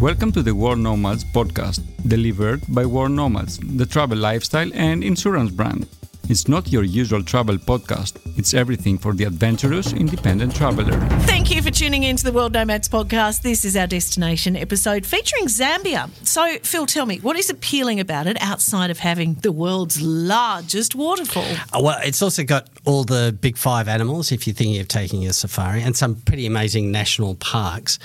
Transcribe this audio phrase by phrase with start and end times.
[0.00, 5.50] Welcome to the World Nomads podcast, delivered by World Nomads, the travel lifestyle and insurance
[5.50, 5.88] brand.
[6.28, 8.20] It's not your usual travel podcast.
[8.38, 11.00] It's everything for the adventurous independent traveler.
[11.22, 13.42] Thank you for tuning in to the World Nomads podcast.
[13.42, 16.10] This is our destination episode featuring Zambia.
[16.24, 20.94] So, Phil, tell me, what is appealing about it outside of having the world's largest
[20.94, 21.50] waterfall?
[21.72, 25.26] Uh, Well, it's also got all the big five animals if you're thinking of taking
[25.26, 27.98] a safari, and some pretty amazing national parks.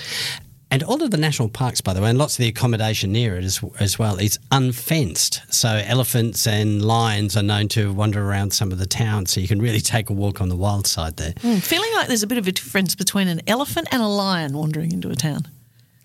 [0.74, 3.36] And all of the national parks, by the way, and lots of the accommodation near
[3.36, 5.40] it as, as well, is unfenced.
[5.48, 9.46] So elephants and lions are known to wander around some of the towns, so you
[9.46, 11.32] can really take a walk on the wild side there.
[11.42, 14.52] Hmm, feeling like there's a bit of a difference between an elephant and a lion
[14.58, 15.46] wandering into a town.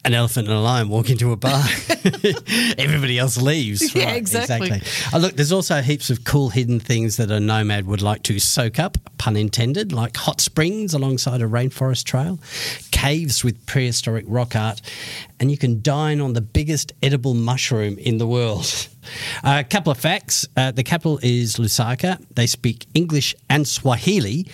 [0.06, 1.64] An elephant and a lion walk into a bar.
[2.78, 3.94] Everybody else leaves.
[3.94, 4.82] Yeah, exactly.
[5.14, 8.40] Oh, look, there's also heaps of cool hidden things that a nomad would like to
[8.40, 12.40] soak up, pun intended, like hot springs alongside a rainforest trail,
[12.92, 14.82] caves with prehistoric rock art,
[15.40, 18.88] and you can dine on the biggest edible mushroom in the world.
[19.44, 20.48] A couple of facts.
[20.56, 22.24] Uh, the capital is Lusaka.
[22.36, 24.46] They speak English and Swahili.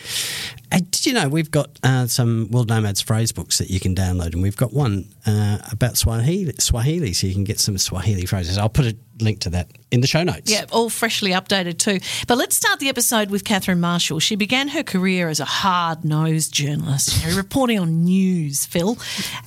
[0.71, 3.95] And did you know we've got uh, some World Nomads phrase books that you can
[3.95, 8.25] download, and we've got one uh, about Swahili, Swahili, so you can get some Swahili
[8.25, 8.57] phrases.
[8.57, 10.51] I'll put a link to that in the show notes.
[10.51, 11.99] Yeah, all freshly updated too.
[12.27, 14.19] But let's start the episode with Catherine Marshall.
[14.19, 18.97] She began her career as a hard nosed journalist, you know, reporting on news, Phil.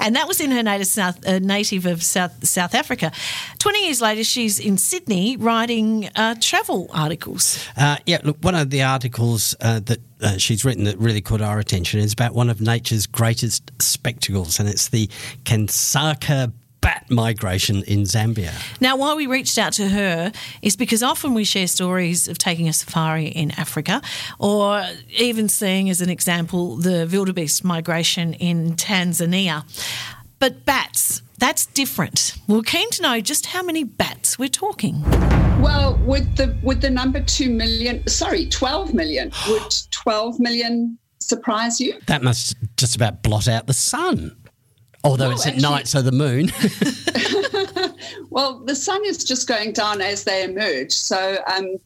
[0.01, 3.13] And that was in her native, South, uh, native of South, South Africa.
[3.59, 7.65] 20 years later, she's in Sydney writing uh, travel articles.
[7.77, 11.41] Uh, yeah, look, one of the articles uh, that uh, she's written that really caught
[11.41, 15.09] our attention is about one of nature's greatest spectacles, and it's the
[15.45, 18.53] Kasanka bat migration in Zambia.
[18.81, 22.69] Now, why we reached out to her is because often we share stories of taking
[22.69, 24.01] a safari in Africa,
[24.39, 24.85] or
[25.17, 29.65] even seeing, as an example, the wildebeest migration in Tanzania.
[30.39, 32.37] But bats, that's different.
[32.47, 35.03] We're keen to know just how many bats we're talking.
[35.61, 38.07] Well, with the would the number two million?
[38.07, 39.33] Sorry, twelve million.
[39.49, 42.01] Would twelve million surprise you?
[42.07, 44.37] That must just about blot out the sun.
[45.09, 46.53] Although Well, it's at night, so the moon.
[48.31, 51.77] Well, the sun is just going down as they emerge, so um,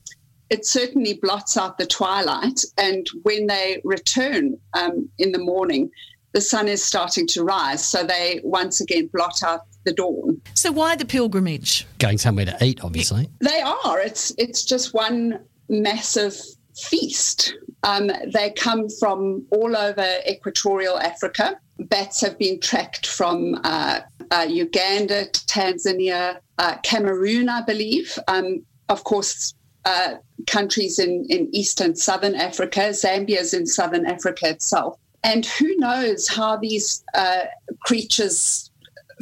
[0.51, 2.65] it certainly blots out the twilight.
[2.77, 5.91] And when they return um, in the morning,
[6.33, 10.41] the sun is starting to rise, so they once again blot out the dawn.
[10.55, 11.87] So, why the pilgrimage?
[11.99, 13.29] Going somewhere to eat, obviously.
[13.41, 14.01] They are.
[14.01, 16.39] It's it's just one massive
[16.77, 17.55] feast.
[17.83, 21.59] Um, they come from all over equatorial Africa.
[21.79, 24.01] Bats have been tracked from uh,
[24.31, 28.19] uh, Uganda, Tanzania, uh, Cameroon, I believe.
[28.29, 29.55] Um, of course,
[29.85, 30.15] uh,
[30.47, 32.91] countries in, in East and Southern Africa.
[32.91, 34.97] Zambia's in Southern Africa itself.
[35.25, 37.45] And who knows how these uh,
[37.85, 38.71] creatures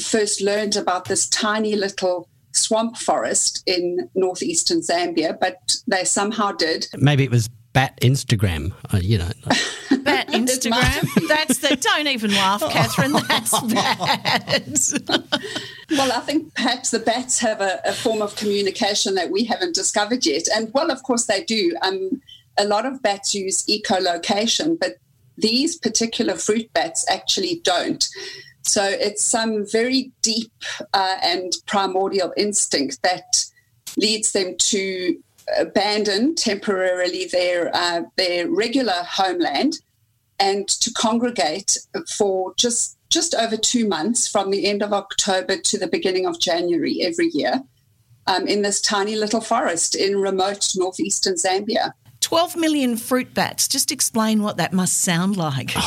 [0.03, 6.87] first learned about this tiny little swamp forest in northeastern Zambia, but they somehow did.
[6.97, 9.31] Maybe it was bat Instagram, uh, you know.
[10.03, 11.29] Bat Instagram.
[11.29, 11.77] That's the.
[11.77, 13.13] Don't even laugh, Catherine.
[13.29, 13.61] That's
[15.03, 15.29] bad.
[15.91, 19.75] Well, I think perhaps the bats have a, a form of communication that we haven't
[19.75, 20.45] discovered yet.
[20.55, 21.77] And well, of course they do.
[21.83, 22.23] Um,
[22.59, 24.97] a lot of bats use echolocation, but
[25.37, 28.09] these particular fruit bats actually don't.
[28.63, 30.53] So it's some very deep
[30.93, 33.45] uh, and primordial instinct that
[33.97, 35.23] leads them to
[35.59, 39.75] abandon temporarily their uh, their regular homeland
[40.39, 41.77] and to congregate
[42.09, 46.41] for just just over two months from the end of October to the beginning of
[46.41, 47.63] January every year
[48.27, 51.93] um, in this tiny little forest in remote northeastern Zambia.
[52.31, 53.67] 12 million fruit bats.
[53.67, 55.73] Just explain what that must sound like.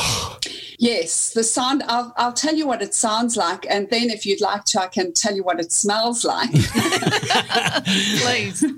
[0.76, 4.40] Yes, the sound, I'll, I'll tell you what it sounds like, and then if you'd
[4.40, 6.50] like to, I can tell you what it smells like.
[8.22, 8.64] Please.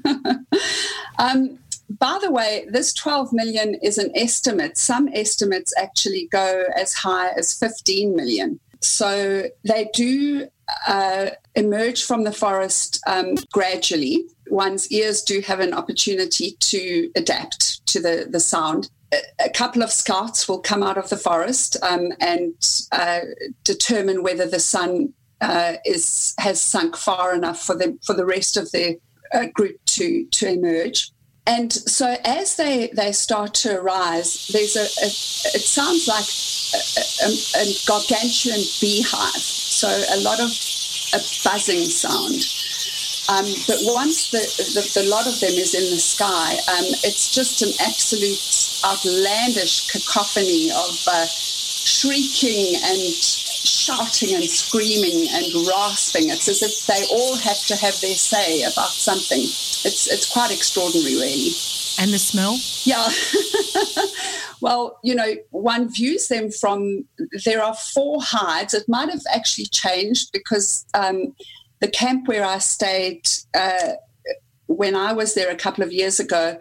[1.19, 1.59] Um,
[1.99, 4.77] by the way, this 12 million is an estimate.
[4.77, 8.61] Some estimates actually go as high as 15 million.
[8.83, 10.49] So they do
[10.87, 14.27] uh, emerge from the forest um, gradually.
[14.49, 18.91] One's ears do have an opportunity to adapt to the, the sound.
[19.39, 22.55] A, couple of scouts will come out of the forest um, and
[22.93, 23.21] uh,
[23.65, 28.57] determine whether the sun uh, is has sunk far enough for the for the rest
[28.57, 28.99] of the
[29.33, 31.11] uh, group to to emerge.
[31.47, 35.07] And so as they, they start to arise, there's a, a
[35.55, 36.27] it sounds like
[36.75, 39.41] a, a, a gargantuan beehive.
[39.41, 40.51] So a lot of
[41.15, 42.43] a buzzing sound.
[43.29, 47.31] Um, but once the, the, the lot of them is in the sky, um, it's
[47.31, 48.39] just an absolute
[48.85, 53.01] outlandish cacophony of uh, shrieking and
[53.67, 56.31] shouting and screaming and rasping.
[56.31, 59.41] It's as if they all have to have their say about something.
[59.41, 61.51] It's it's quite extraordinary, really.
[61.99, 62.59] And the smell?
[62.85, 63.09] Yeah.
[64.61, 67.07] well, you know, one views them from
[67.45, 68.75] there are four hides.
[68.75, 71.35] It might have actually changed because um,
[71.81, 73.93] the camp where I stayed uh,
[74.67, 76.59] when I was there a couple of years ago,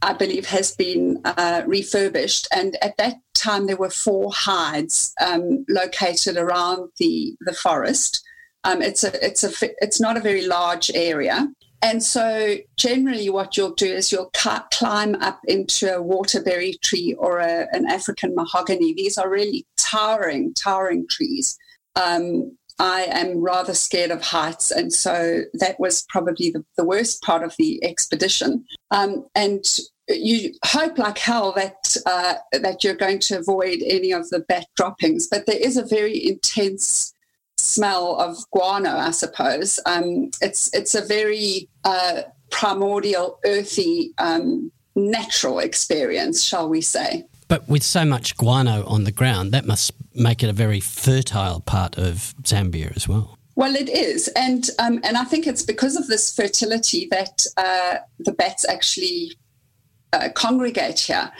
[0.00, 2.46] I believe, has been uh, refurbished.
[2.54, 8.22] And at that time, there were four hides um, located around the the forest.
[8.64, 11.48] Um, it's a it's a it's not a very large area.
[11.80, 17.38] And so, generally, what you'll do is you'll climb up into a waterberry tree or
[17.38, 18.94] a, an African mahogany.
[18.94, 21.56] These are really towering, towering trees.
[21.94, 27.22] Um, I am rather scared of heights, and so that was probably the, the worst
[27.22, 28.64] part of the expedition.
[28.90, 29.64] Um, and
[30.08, 34.66] you hope like hell that uh, that you're going to avoid any of the bat
[34.76, 37.12] droppings, but there is a very intense
[37.56, 39.80] smell of guano, I suppose.
[39.84, 47.26] Um, it's it's a very uh, primordial, earthy, um, natural experience, shall we say?
[47.48, 51.60] But with so much guano on the ground, that must make it a very fertile
[51.60, 53.38] part of Zambia as well.
[53.54, 57.96] Well, it is, and um, and I think it's because of this fertility that uh,
[58.20, 59.32] the bats actually
[60.12, 61.32] uh, congregate here.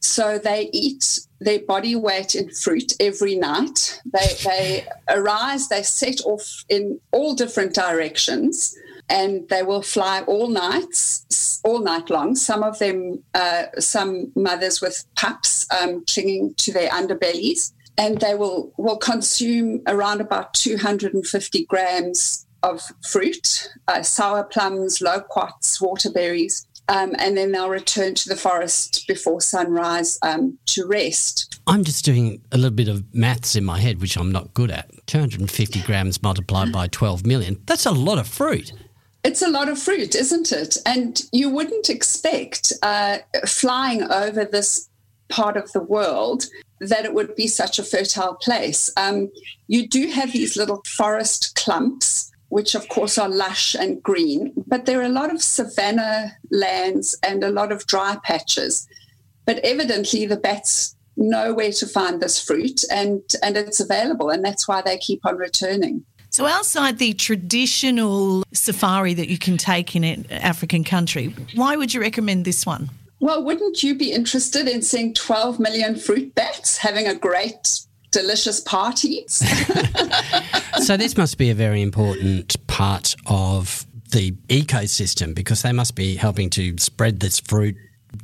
[0.00, 4.00] So they eat their body weight in fruit every night.
[4.04, 8.76] They they arise, they set off in all different directions,
[9.08, 12.34] and they will fly all nights, all night long.
[12.34, 18.34] Some of them, uh, some mothers with pups um, clinging to their underbellies, and they
[18.34, 26.66] will will consume around about 250 grams of fruit, uh, sour plums, loquats, waterberries.
[26.88, 31.60] Um, and then they'll return to the forest before sunrise um, to rest.
[31.68, 34.72] I'm just doing a little bit of maths in my head, which I'm not good
[34.72, 34.90] at.
[35.06, 37.62] 250 grams multiplied by 12 million.
[37.66, 38.72] That's a lot of fruit.
[39.22, 40.78] It's a lot of fruit, isn't it?
[40.84, 44.88] And you wouldn't expect uh, flying over this
[45.28, 46.46] part of the world
[46.80, 48.90] that it would be such a fertile place.
[48.96, 49.30] Um,
[49.68, 54.86] you do have these little forest clumps, which of course are lush and green, but
[54.86, 58.88] there are a lot of savanna lands and a lot of dry patches.
[59.44, 64.44] But evidently, the bats know where to find this fruit and, and it's available, and
[64.44, 66.04] that's why they keep on returning.
[66.32, 71.92] So, outside the traditional safari that you can take in an African country, why would
[71.92, 72.88] you recommend this one?
[73.20, 77.80] Well, wouldn't you be interested in seeing 12 million fruit bats having a great,
[78.10, 79.24] delicious party?
[79.28, 86.16] so, this must be a very important part of the ecosystem because they must be
[86.16, 87.76] helping to spread this fruit,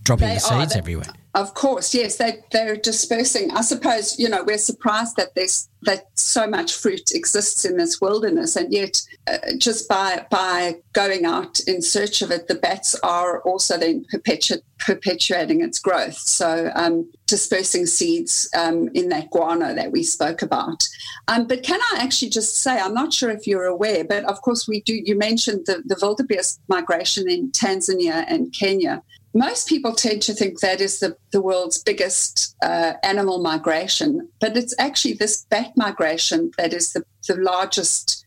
[0.02, 1.12] dropping they the seeds everywhere.
[1.36, 3.50] Of course, yes, they they're dispersing.
[3.50, 8.00] I suppose you know we're surprised that there's that so much fruit exists in this
[8.00, 12.94] wilderness, and yet uh, just by by going out in search of it, the bats
[13.02, 16.16] are also then perpetu- perpetuating its growth.
[16.16, 20.88] So um, dispersing seeds um, in that guano that we spoke about.
[21.28, 24.40] Um, but can I actually just say, I'm not sure if you're aware, but of
[24.40, 24.94] course we do.
[25.04, 29.02] You mentioned the the wildebeest migration in Tanzania and Kenya
[29.36, 34.56] most people tend to think that is the, the world's biggest uh, animal migration, but
[34.56, 38.24] it's actually this bat migration that is the, the largest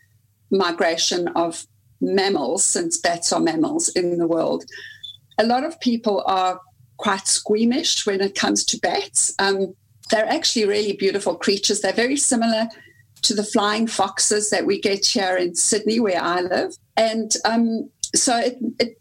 [0.51, 1.65] migration of
[1.99, 4.63] mammals, since bats are mammals in the world.
[5.39, 6.61] A lot of people are
[6.97, 9.33] quite squeamish when it comes to bats.
[9.39, 9.73] Um,
[10.11, 11.81] they're actually really beautiful creatures.
[11.81, 12.67] They're very similar
[13.23, 16.75] to the flying foxes that we get here in Sydney, where I live.
[16.95, 18.98] And um, so it, it's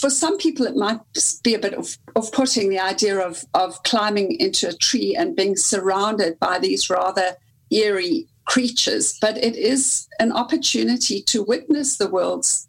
[0.00, 1.00] for some people, it might
[1.42, 5.36] be a bit of, of putting the idea of, of climbing into a tree and
[5.36, 7.36] being surrounded by these rather
[7.70, 12.68] eerie creatures, but it is an opportunity to witness the world's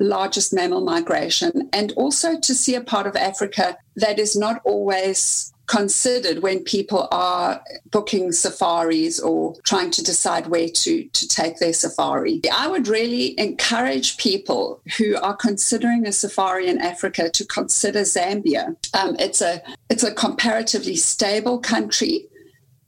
[0.00, 5.52] largest mammal migration and also to see a part of Africa that is not always
[5.68, 11.74] considered when people are booking safaris or trying to decide where to, to take their
[11.74, 12.40] safari.
[12.52, 18.76] I would really encourage people who are considering a safari in Africa to consider Zambia.
[18.98, 22.26] Um, it's a it's a comparatively stable country.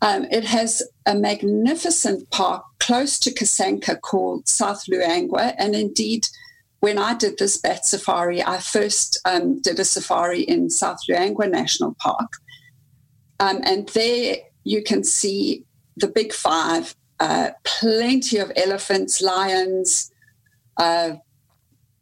[0.02, 6.26] Um, it has a magnificent park close to Kasanka called South Luangwa, and indeed
[6.80, 11.50] when I did this bat safari, I first um, did a safari in South Luangwa
[11.50, 12.32] National Park.
[13.40, 15.64] Um, and there you can see
[15.96, 20.10] the big five uh, plenty of elephants, lions,
[20.78, 21.12] uh,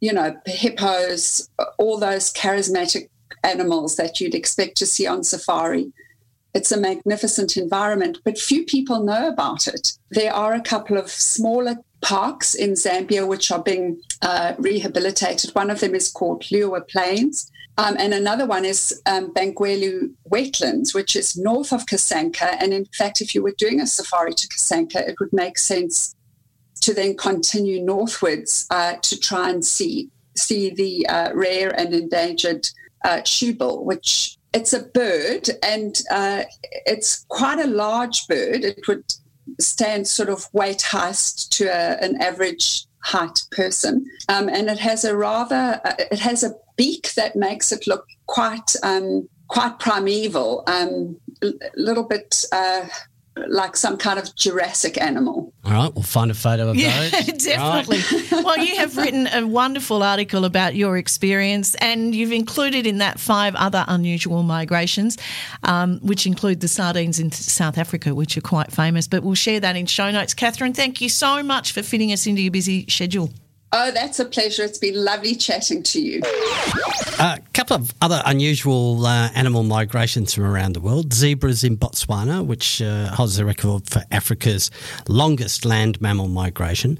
[0.00, 3.09] you know, hippos, all those charismatic
[3.42, 5.92] animals that you'd expect to see on safari.
[6.54, 9.92] it's a magnificent environment, but few people know about it.
[10.11, 15.54] There are a couple of smaller parks in Zambia which are being uh, rehabilitated.
[15.54, 17.50] One of them is called Liuwa Plains.
[17.76, 19.32] Um, and another one is um,
[20.28, 22.56] Wetlands, which is north of Kasanka.
[22.60, 26.14] And in fact, if you were doing a safari to Kasanka, it would make sense
[26.80, 32.64] to then continue northwards uh, to try and see see the uh, rare and endangered
[33.04, 33.20] uh,
[33.84, 36.44] which it's a bird and uh,
[36.86, 38.64] it's quite a large bird.
[38.64, 39.04] It would
[39.60, 45.04] stand sort of weight heist to a, an average height person, um, and it has
[45.04, 50.62] a rather uh, it has a beak that makes it look quite um, quite primeval,
[50.66, 52.86] um, a little bit uh,
[53.49, 55.52] like some kind of Jurassic animal.
[55.64, 57.26] All right, we'll find a photo of Yeah, those.
[57.45, 58.00] definitely.
[58.42, 63.21] well, you have written a wonderful article about your experience, and you've included in that
[63.21, 65.18] five other unusual migrations,
[65.64, 69.07] um, which include the sardines in South Africa, which are quite famous.
[69.07, 70.35] But we'll share that in show notes.
[70.35, 73.30] Catherine, thank you so much for fitting us into your busy schedule.
[73.70, 74.62] Oh, that's a pleasure.
[74.62, 76.22] It's been lovely chatting to you.
[77.18, 81.12] A couple of other unusual uh, animal migrations from around the world.
[81.12, 84.70] Zebras in Botswana, which uh, holds the record for Africa's
[85.06, 86.98] longest land mammal migration.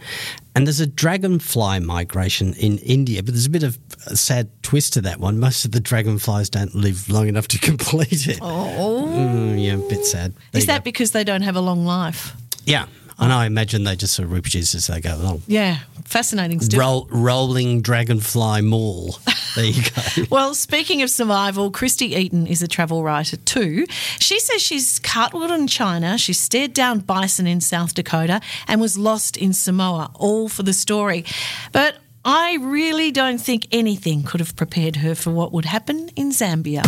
[0.54, 4.92] And there's a dragonfly migration in India, but there's a bit of a sad twist
[4.94, 5.38] to that one.
[5.40, 8.40] Most of the dragonflies don't live long enough to complete it.
[8.42, 10.34] Oh, Mm, yeah, a bit sad.
[10.52, 10.84] There is that go.
[10.84, 12.34] because they don't have a long life?
[12.66, 12.87] Yeah,
[13.18, 15.42] and I imagine they just sort of reproduce as they go along.
[15.46, 16.78] Yeah, fascinating stuff.
[16.78, 19.16] Roll, rolling dragonfly mall.
[19.56, 20.22] There you go.
[20.30, 23.87] Well, speaking of survival, Christy Eaton is a travel writer too.
[24.20, 28.96] She says she's cartwheeled in China, she stared down bison in South Dakota, and was
[28.96, 31.25] lost in Samoa, all for the story.
[31.72, 31.96] But
[32.30, 36.85] I really don't think anything could have prepared her for what would happen in Zambia.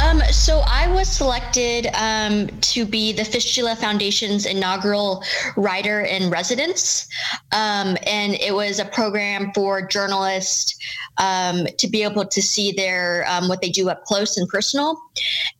[0.00, 5.24] Um, so I was selected um, to be the Fistula Foundation's inaugural
[5.56, 7.08] writer in residence,
[7.50, 10.78] um, and it was a program for journalists
[11.18, 14.96] um, to be able to see their um, what they do up close and personal.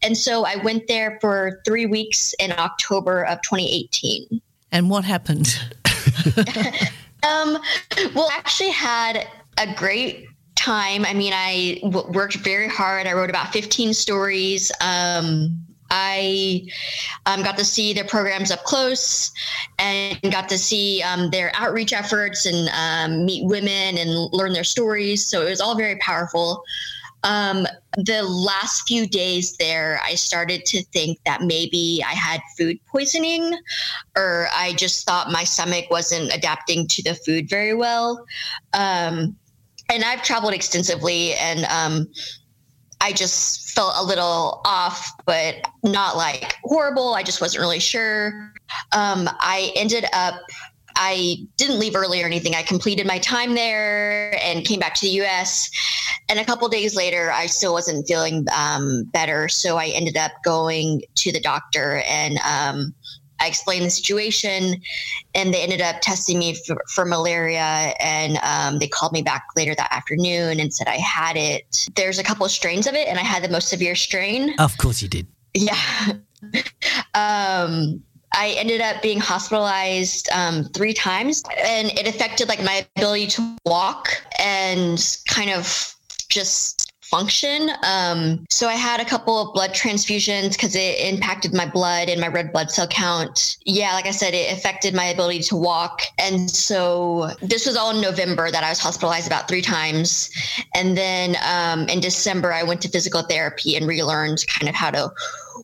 [0.05, 4.41] And so I went there for three weeks in October of 2018.
[4.71, 5.59] And what happened?
[7.23, 7.59] Um,
[8.15, 9.27] well, actually had
[9.59, 10.27] a great
[10.57, 11.05] time.
[11.05, 13.07] I mean, I w- worked very hard.
[13.07, 14.71] I wrote about 15 stories.
[14.81, 16.67] Um, I
[17.27, 19.31] um, got to see their programs up close
[19.79, 24.65] and got to see um, their outreach efforts and um, meet women and learn their
[24.65, 25.27] stories.
[25.27, 26.65] So it was all very powerful.
[27.25, 32.79] Um, the last few days there, I started to think that maybe I had food
[32.87, 33.57] poisoning,
[34.17, 38.25] or I just thought my stomach wasn't adapting to the food very well.
[38.75, 39.37] Um,
[39.89, 42.09] and I've traveled extensively, and um,
[43.01, 47.15] I just felt a little off, but not like horrible.
[47.15, 48.53] I just wasn't really sure.
[48.93, 50.41] Um, I ended up
[50.97, 52.55] I didn't leave early or anything.
[52.55, 55.71] I completed my time there and came back to the US.
[56.29, 59.49] And a couple days later, I still wasn't feeling um, better.
[59.49, 62.95] So I ended up going to the doctor and um,
[63.41, 64.77] I explained the situation.
[65.35, 67.95] And they ended up testing me for, for malaria.
[68.01, 71.89] And um, they called me back later that afternoon and said I had it.
[71.97, 74.55] There's a couple of strains of it, and I had the most severe strain.
[74.59, 75.27] Of course you did.
[75.55, 75.77] Yeah.
[77.15, 78.03] um,
[78.35, 83.57] I ended up being hospitalized um, three times, and it affected like my ability to
[83.65, 84.09] walk
[84.39, 85.95] and kind of
[86.29, 87.71] just function.
[87.85, 92.19] Um, so I had a couple of blood transfusions because it impacted my blood and
[92.19, 93.59] my red blood cell count.
[93.67, 96.01] Yeah, like I said, it affected my ability to walk.
[96.19, 100.31] And so this was all in November that I was hospitalized about three times.
[100.75, 104.91] And then um, in December, I went to physical therapy and relearned kind of how
[104.93, 105.13] to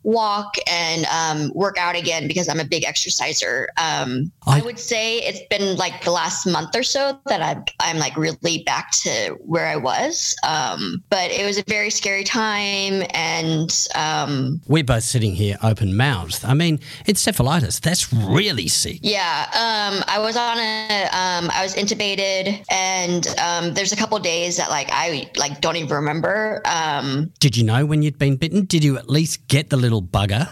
[0.03, 3.69] walk and um, work out again because I'm a big exerciser.
[3.77, 7.65] Um, I, I- would say it's been like the last month or so that I'm,
[7.81, 10.37] I'm like really back to where I was.
[10.47, 13.03] Um, but it was a very scary time.
[13.15, 16.45] And um, We're both sitting here open mouthed.
[16.45, 18.99] I mean, encephalitis, that's really sick.
[19.03, 24.19] yeah, um, I was on a, um, I was intubated and um, there's a couple
[24.19, 26.61] days that like I like don't even remember.
[26.67, 28.65] Um, Did you know when you'd been bitten?
[28.65, 30.49] Did you at least get the little bugger?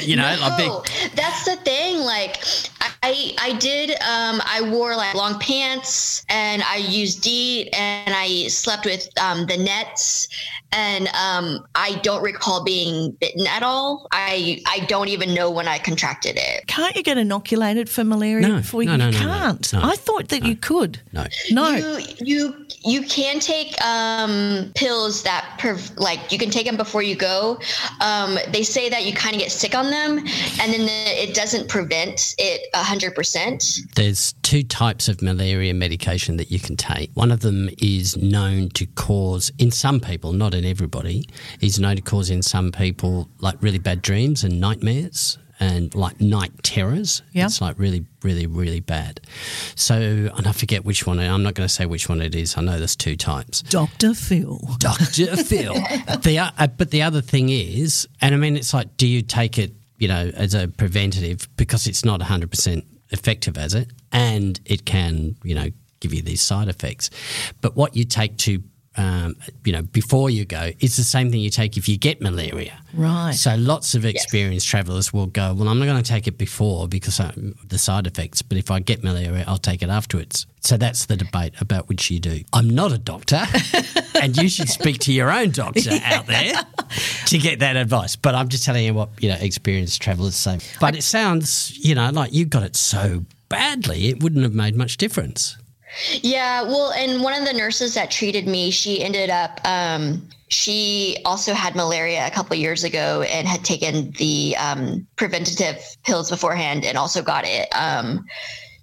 [0.06, 0.70] you know, like big.
[1.14, 2.00] That's the thing.
[2.00, 2.42] Like,
[2.80, 3.90] I, I I did.
[3.90, 9.46] Um, I wore like long pants, and I used DEET, and I slept with um,
[9.46, 10.28] the nets,
[10.72, 14.06] and um, I don't recall being bitten at all.
[14.12, 16.66] I I don't even know when I contracted it.
[16.66, 19.72] Can't you get inoculated for malaria No, before no, you no, no, no, can't?
[19.72, 19.80] no.
[19.82, 21.00] I thought that you could.
[21.12, 21.26] No.
[21.50, 21.76] No.
[21.76, 27.02] You you you can take um, pills that prov- like you can take them before
[27.02, 27.58] you go.
[28.00, 31.34] Um, they say that you kind of get sick on them, and then the, it
[31.34, 33.64] doesn't prevent it hundred percent.
[33.96, 37.10] There's two types of malaria medication that you can take.
[37.14, 41.28] One of them is known to cause, in some people, not in everybody,
[41.60, 46.20] is known to cause in some people like really bad dreams and nightmares and like
[46.20, 47.22] night terrors.
[47.32, 47.46] Yeah.
[47.46, 49.20] It's like really, really, really bad.
[49.76, 52.56] So, and I forget which one, I'm not going to say which one it is.
[52.56, 53.62] I know there's two types.
[53.62, 54.12] Dr.
[54.14, 54.58] Phil.
[54.78, 55.36] Dr.
[55.36, 55.74] Phil.
[55.74, 59.56] The, uh, but the other thing is, and I mean, it's like, do you take
[59.56, 64.84] it, you know, as a preventative because it's not 100% effective as it, and it
[64.84, 65.68] can, you know,
[66.00, 67.08] give you these side effects.
[67.60, 68.62] But what you take to,
[68.96, 72.20] um, you know, before you go it's the same thing you take if you get
[72.20, 72.78] malaria.
[72.92, 73.32] Right.
[73.32, 76.88] So lots of experienced travellers will go, well, I'm not going to take it before
[76.88, 77.32] because I,
[77.66, 80.46] the side effects, but if I get malaria, I'll take it afterwards.
[80.60, 82.40] So that's the debate about which you do.
[82.52, 83.42] I'm not a doctor,
[84.20, 86.54] and you should speak to your own doctor out there
[87.26, 88.14] to get that advice.
[88.14, 90.60] But I'm just telling you what you know experienced travellers say.
[90.80, 94.76] But it sounds, you know, like you got it so badly, it wouldn't have made
[94.76, 95.56] much difference.
[96.22, 99.60] Yeah, well, and one of the nurses that treated me, she ended up.
[99.64, 105.82] Um, she also had malaria a couple years ago and had taken the um, preventative
[106.04, 107.68] pills beforehand and also got it.
[107.74, 108.26] Um,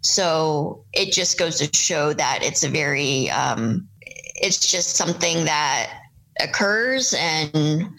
[0.02, 5.92] so it just goes to show that it's a very, um, it's just something that
[6.40, 7.90] occurs and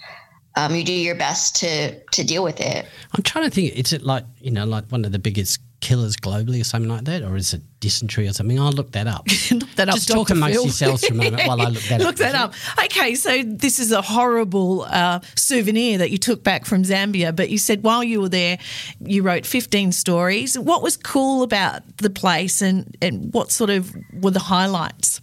[0.57, 2.87] um, you do your best to to deal with it.
[3.15, 3.73] I'm trying to think.
[3.75, 7.05] Is it like you know, like one of the biggest killers globally, or something like
[7.05, 8.59] that, or is it dysentery or something?
[8.59, 9.27] I'll look that up.
[9.51, 9.95] look that up.
[9.95, 10.35] Just talk Dr.
[10.37, 10.65] amongst Phil.
[10.65, 12.07] yourselves for a moment while I look that up.
[12.07, 12.55] Look that up.
[12.85, 17.51] Okay, so this is a horrible uh, souvenir that you took back from Zambia, but
[17.51, 18.59] you said while you were there,
[19.01, 20.59] you wrote 15 stories.
[20.59, 25.21] What was cool about the place and, and what sort of were the highlights?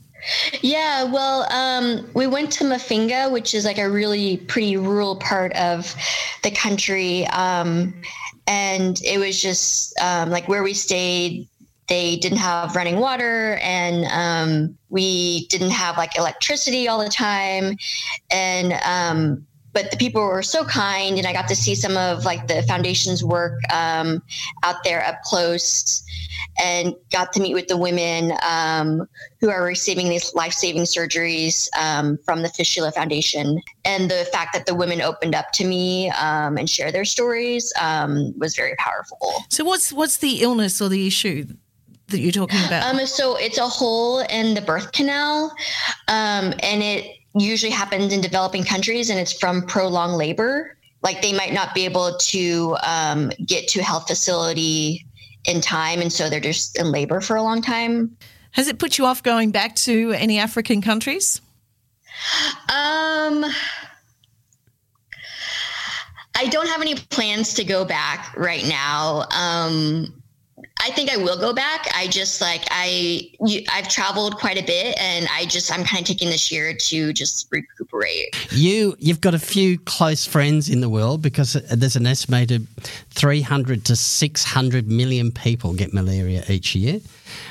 [0.61, 5.53] Yeah, well, um, we went to Mafinga, which is like a really pretty rural part
[5.53, 5.95] of
[6.43, 7.25] the country.
[7.27, 7.93] Um,
[8.47, 11.47] and it was just um, like where we stayed,
[11.87, 17.77] they didn't have running water and um, we didn't have like electricity all the time.
[18.31, 19.45] And, um,
[19.77, 22.63] but the people were so kind, and I got to see some of like the
[22.63, 24.23] foundation's work um,
[24.63, 26.03] out there up close,
[26.59, 29.07] and got to meet with the women um,
[29.39, 33.61] who are receiving these life-saving surgeries um, from the Fistula Foundation.
[33.85, 37.71] And the fact that the women opened up to me um, and shared their stories
[37.79, 39.43] um, was very powerful.
[39.49, 41.45] So, what's what's the illness or the issue
[42.07, 42.95] that you're talking about?
[42.95, 45.51] Um, so it's a hole in the birth canal,
[46.07, 50.77] um, and it usually happens in developing countries, and it's from prolonged labor.
[51.03, 55.05] Like they might not be able to um, get to a health facility
[55.45, 58.17] in time, and so they're just in labor for a long time.
[58.51, 61.41] Has it put you off going back to any African countries?
[62.69, 63.45] Um,
[66.35, 69.25] I don't have any plans to go back right now.
[69.31, 70.21] Um,
[70.79, 71.87] I think I will go back.
[71.95, 76.01] I just like I you, I've traveled quite a bit, and I just I'm kind
[76.01, 78.35] of taking this year to just recuperate.
[78.51, 82.67] You you've got a few close friends in the world because uh, there's an estimated
[83.11, 86.99] 300 to 600 million people get malaria each year.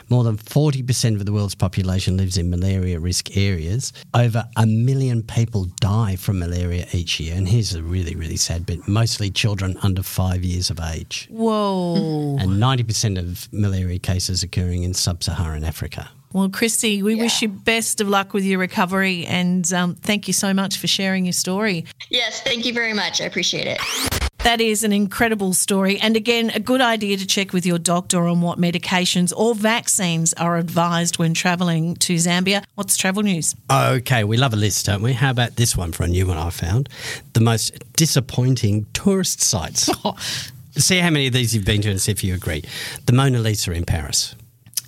[0.09, 3.93] More than 40% of the world's population lives in malaria risk areas.
[4.15, 7.35] Over a million people die from malaria each year.
[7.37, 11.29] And here's a really, really sad bit mostly children under five years of age.
[11.31, 12.37] Whoa.
[12.39, 16.11] And 90% of malaria cases occurring in sub Saharan Africa.
[16.33, 20.35] Well, Christy, we wish you best of luck with your recovery and um, thank you
[20.35, 21.87] so much for sharing your story.
[22.11, 23.21] Yes, thank you very much.
[23.23, 24.16] I appreciate it.
[24.47, 25.99] That is an incredible story.
[25.99, 30.33] And again, a good idea to check with your doctor on what medications or vaccines
[30.35, 32.63] are advised when travelling to Zambia.
[32.77, 33.57] What's travel news?
[33.69, 35.15] Okay, we love a list, don't we?
[35.15, 36.89] How about this one for a new one I found?
[37.33, 39.91] The most disappointing tourist sites.
[40.77, 42.63] See how many of these you've been to and see if you agree.
[43.07, 44.37] The Mona Lisa in Paris.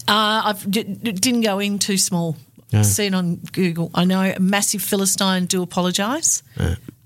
[0.06, 2.36] Uh, I d- didn't go in too small.
[2.72, 2.84] No.
[2.84, 3.90] See it on Google.
[3.92, 6.44] I know, a massive Philistine, do apologise.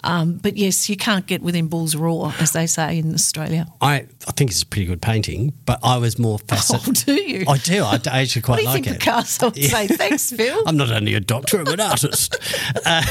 [0.04, 3.66] Um, but yes, you can't get within Bull's Roar, as they say in Australia.
[3.80, 7.04] I, I think it's a pretty good painting, but I was more fascinated.
[7.08, 7.44] Oh, do you?
[7.46, 7.84] I do.
[7.84, 9.00] I, I actually quite what do you like think it.
[9.00, 9.86] Picasso would say?
[9.88, 10.62] Thanks, Phil.
[10.66, 12.36] I'm not only a doctor, I'm an artist.
[12.84, 13.02] Uh,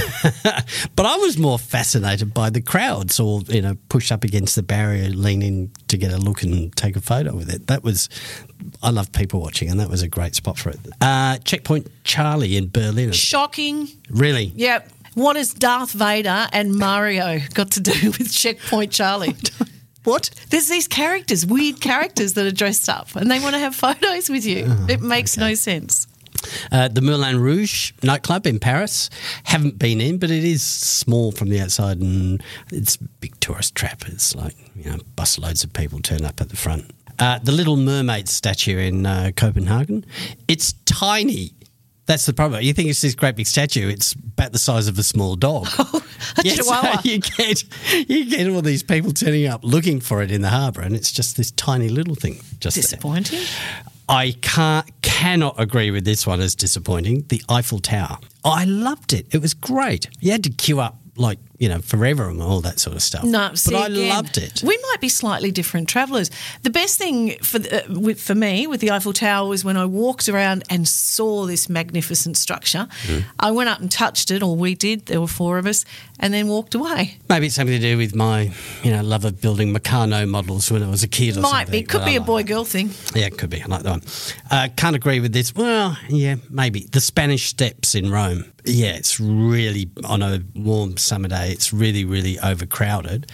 [0.96, 4.64] but I was more fascinated by the crowds all, you know, pushed up against the
[4.64, 7.68] barrier, leaning to get a look and take a photo with it.
[7.68, 8.10] That was,
[8.82, 10.80] I love people watching, and that was a great spot for it.
[11.00, 13.12] Uh, Checkpoint Charlie in Berlin.
[13.12, 13.88] Shocking.
[14.10, 14.52] Really?
[14.56, 14.90] Yep.
[15.14, 19.36] What has Darth Vader and Mario got to do with Checkpoint Charlie?
[20.04, 20.32] What?
[20.50, 24.30] There's these characters, weird characters that are dressed up and they want to have photos
[24.30, 24.66] with you.
[24.68, 26.08] Oh, it makes no sense.
[26.72, 29.10] Uh, the Moulin Rouge nightclub in Paris.
[29.44, 33.76] Haven't been in, but it is small from the outside and it's a big tourist
[33.76, 34.04] trap.
[34.08, 36.90] It's like, you know, bus loads of people turn up at the front.
[37.20, 40.04] Uh, the Little Mermaid statue in uh, Copenhagen.
[40.48, 41.54] It's tiny.
[42.06, 42.62] That's the problem.
[42.62, 45.68] You think it's this great big statue, it's about the size of a small dog.
[45.94, 46.06] Oh,
[46.38, 47.64] a Yeah, so you get
[48.08, 51.12] you get all these people turning up looking for it in the harbour, and it's
[51.12, 52.40] just this tiny little thing.
[52.60, 52.84] Just there.
[52.84, 53.40] Disappointing.
[54.08, 57.26] I can't cannot agree with this one as disappointing.
[57.30, 58.20] The Eiffel Tower.
[58.46, 59.34] I loved it.
[59.34, 60.10] It was great.
[60.20, 63.24] You had to queue up like you know forever and all that sort of stuff.
[63.24, 64.64] No, but I again, loved it.
[64.64, 66.32] We might be slightly different travellers.
[66.64, 69.78] The best thing for the, uh, with, for me with the Eiffel Tower was when
[69.78, 72.88] I walked around and saw this magnificent structure.
[73.04, 73.26] Mm.
[73.40, 75.06] I went up and touched it, or we did.
[75.06, 75.86] There were four of us,
[76.20, 77.20] and then walked away.
[77.30, 80.82] Maybe it's something to do with my you know love of building Meccano models when
[80.82, 81.38] I was a kid.
[81.38, 82.90] Or Might be, something, could be a boy girl thing.
[83.14, 83.62] Yeah, it could be.
[83.62, 84.02] I like that one.
[84.50, 85.54] Uh, can't agree with this.
[85.54, 86.88] Well, yeah, maybe.
[86.92, 88.52] The Spanish Steps in Rome.
[88.64, 93.32] Yeah, it's really, on a warm summer day, it's really, really overcrowded.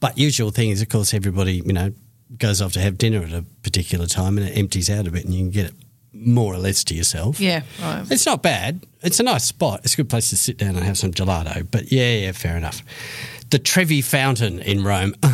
[0.00, 1.92] But usual thing is, of course, everybody, you know,
[2.38, 5.24] goes off to have dinner at a particular time and it empties out a bit
[5.24, 5.74] and you can get it
[6.12, 7.40] more or less to yourself.
[7.40, 8.04] Yeah, right.
[8.10, 8.86] It's not bad.
[9.02, 9.80] It's a nice spot.
[9.84, 11.66] It's a good place to sit down and have some gelato.
[11.70, 12.82] But yeah, yeah, fair enough.
[13.50, 15.14] The Trevi Fountain in Rome.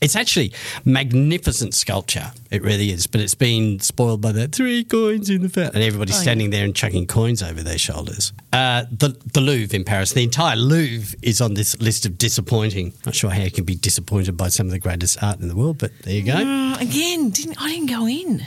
[0.00, 0.52] It's actually
[0.84, 2.32] magnificent sculpture.
[2.50, 3.06] It really is.
[3.06, 5.74] But it's been spoiled by the three coins in the fountain.
[5.76, 8.32] And everybody's Oh, standing there and chucking coins over their shoulders.
[8.52, 10.12] Uh, the, the Louvre in Paris.
[10.12, 12.92] The entire Louvre is on this list of disappointing.
[13.04, 15.56] Not sure how you can be disappointed by some of the greatest art in the
[15.56, 16.32] world, but there you go.
[16.34, 18.46] Uh, again, didn't I didn't go in.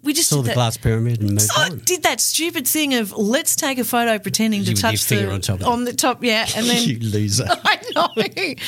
[0.00, 1.78] We just Saw the that- glass pyramid and moved I on.
[1.80, 5.30] did that stupid thing of let's take a photo pretending to You your touch the
[5.30, 7.46] on top of on the top, yeah, and then you loser.
[7.64, 8.60] I know, mate.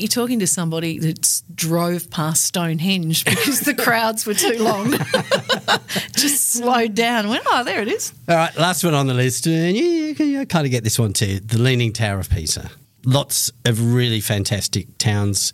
[0.00, 4.92] You're talking to somebody that drove past Stonehenge because the crowds were too long.
[6.16, 7.28] Just slowed down.
[7.28, 8.12] Went, oh, there it is.
[8.28, 9.46] All right, last one on the list.
[9.46, 12.70] And you, you, you kind of get this one too the Leaning Tower of Pisa.
[13.04, 15.52] Lots of really fantastic towns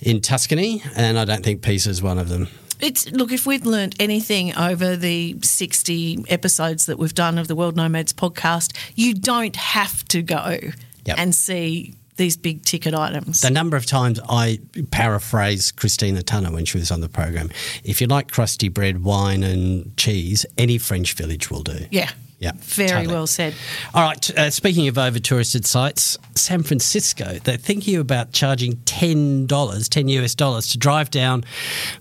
[0.00, 2.48] in Tuscany, and I don't think Pisa is one of them.
[2.80, 3.32] It's look.
[3.32, 8.12] If we've learnt anything over the sixty episodes that we've done of the World Nomads
[8.12, 10.58] podcast, you don't have to go
[11.04, 11.18] Yep.
[11.18, 13.40] and see these big ticket items.
[13.42, 14.58] The number of times I
[14.90, 17.48] paraphrase Christina Tunner when she was on the program
[17.84, 21.86] if you like crusty bread, wine, and cheese, any French village will do.
[21.90, 23.06] yeah, Yeah, very totally.
[23.14, 23.52] well said.
[23.94, 24.30] All right.
[24.38, 30.06] Uh, speaking of over touristed sites, San Francisco, they're thinking about charging ten dollars, ten
[30.08, 31.44] US dollars, to drive down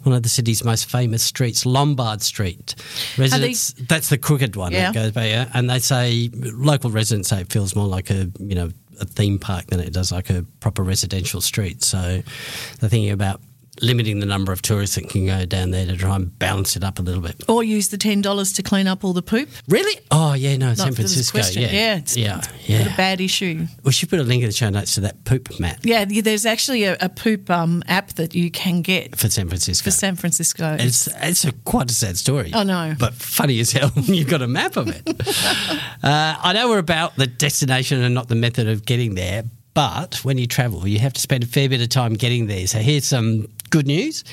[0.03, 2.75] one of the city's most famous streets, Lombard Street.
[3.17, 4.91] Residents, that's the crooked one Yeah.
[4.91, 5.49] that goes by, yeah.
[5.55, 8.69] And they say local residents say it feels more like a you know
[8.99, 11.83] a theme park than it does like a proper residential street.
[11.83, 12.21] So
[12.79, 13.41] they're thinking about
[13.81, 16.83] limiting the number of tourists that can go down there to try and balance it
[16.83, 17.43] up a little bit.
[17.47, 19.49] Or use the ten dollars to clean up all the poop.
[19.67, 19.99] Really?
[20.11, 21.37] Oh yeah, no, Not San Francisco.
[21.37, 22.93] Yeah, yeah, it's, yeah, it's yeah.
[22.93, 23.67] a bad issue.
[23.83, 26.21] We should put a link in the show notes to that poop map Yeah, yeah,
[26.21, 29.85] there's actually a, a poop um, app that you can get for San Francisco.
[29.85, 30.75] for San Francisco.
[30.79, 32.51] it's it's a quite a sad story.
[32.53, 33.91] Oh no, but funny as hell.
[33.95, 35.03] You've got a map of it.
[36.03, 39.43] uh, I know we're about the destination and not the method of getting there,
[39.77, 42.65] but when you travel, you have to spend a fair bit of time getting there.
[42.65, 44.23] So here's some good news.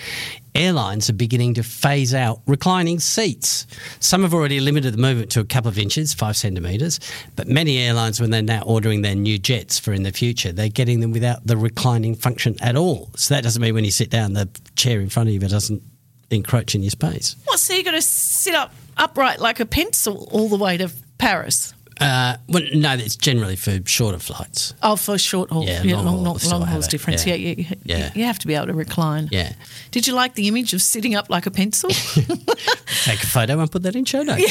[0.55, 3.67] Airlines are beginning to phase out reclining seats.
[3.99, 7.01] Some have already limited the movement to a couple of inches, five centimetres,
[7.35, 10.69] but many airlines, when they're now ordering their new jets for in the future, they're
[10.69, 13.11] getting them without the reclining function at all.
[13.17, 15.83] So that doesn't mean when you sit down, the chair in front of you doesn't
[16.31, 17.37] encroach in your space.
[17.45, 17.59] what?
[17.59, 21.75] So you got to sit up upright like a pencil all the way to Paris?
[22.01, 24.75] Uh, well, no, it's generally for shorter flights.
[24.83, 25.65] Oh, for short haul.
[25.65, 27.27] Yeah, Yeah, long long, long, long haul's difference.
[27.27, 27.35] yeah.
[27.35, 28.11] Yeah, you, Yeah.
[28.15, 29.29] you have to be able to recline.
[29.31, 29.53] Yeah.
[29.91, 31.91] Did you like the image of sitting up like a pencil?
[33.05, 34.43] Take a photo and put that in show notes.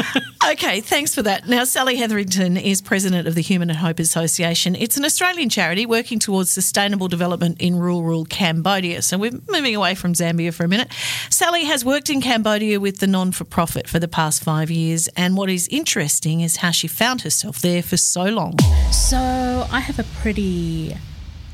[0.49, 1.49] Okay, thanks for that.
[1.49, 4.77] Now, Sally Hetherington is president of the Human and Hope Association.
[4.77, 9.03] It's an Australian charity working towards sustainable development in rural Cambodia.
[9.03, 10.93] So we're moving away from Zambia for a minute.
[11.31, 15.09] Sally has worked in Cambodia with the non for profit for the past five years.
[15.17, 18.59] And what is interesting us how she found herself there for so long.
[18.91, 20.97] So I have a pretty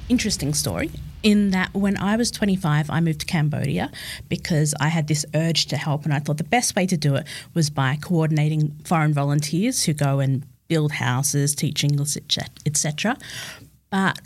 [0.09, 0.90] interesting story
[1.22, 3.90] in that when I was 25, I moved to Cambodia
[4.28, 7.14] because I had this urge to help, and I thought the best way to do
[7.16, 12.16] it was by coordinating foreign volunteers who go and build houses, teach English,
[12.66, 13.16] etc.
[13.90, 14.18] But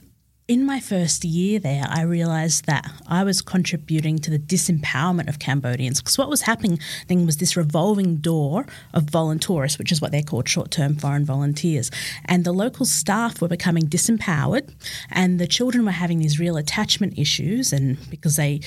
[0.48, 5.40] in my first year there, I realized that I was contributing to the disempowerment of
[5.40, 6.78] Cambodians because what was happening
[7.08, 11.90] was this revolving door of voluntourists, which is what they're called short term foreign volunteers.
[12.26, 14.72] And the local staff were becoming disempowered,
[15.10, 18.60] and the children were having these real attachment issues, and because they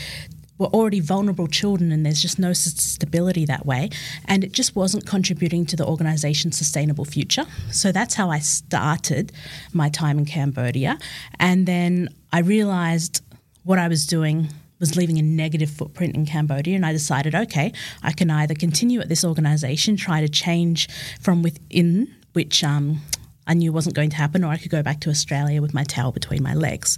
[0.60, 3.90] were already vulnerable children and there's just no stability that way.
[4.26, 7.46] And it just wasn't contributing to the organisation's sustainable future.
[7.72, 9.32] So that's how I started
[9.74, 11.00] my time in Cambodia.
[11.40, 13.24] And then I realised
[13.64, 16.76] what I was doing was leaving a negative footprint in Cambodia.
[16.76, 21.42] And I decided, okay, I can either continue at this organisation, try to change from
[21.42, 23.02] within, which um,
[23.46, 25.84] I knew wasn't going to happen, or I could go back to Australia with my
[25.84, 26.98] tail between my legs.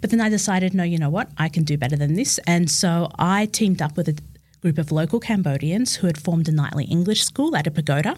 [0.00, 1.30] But then I decided, no, you know what?
[1.36, 2.38] I can do better than this.
[2.46, 4.16] And so I teamed up with a
[4.60, 8.16] group of local Cambodians who had formed a nightly English school at a pagoda,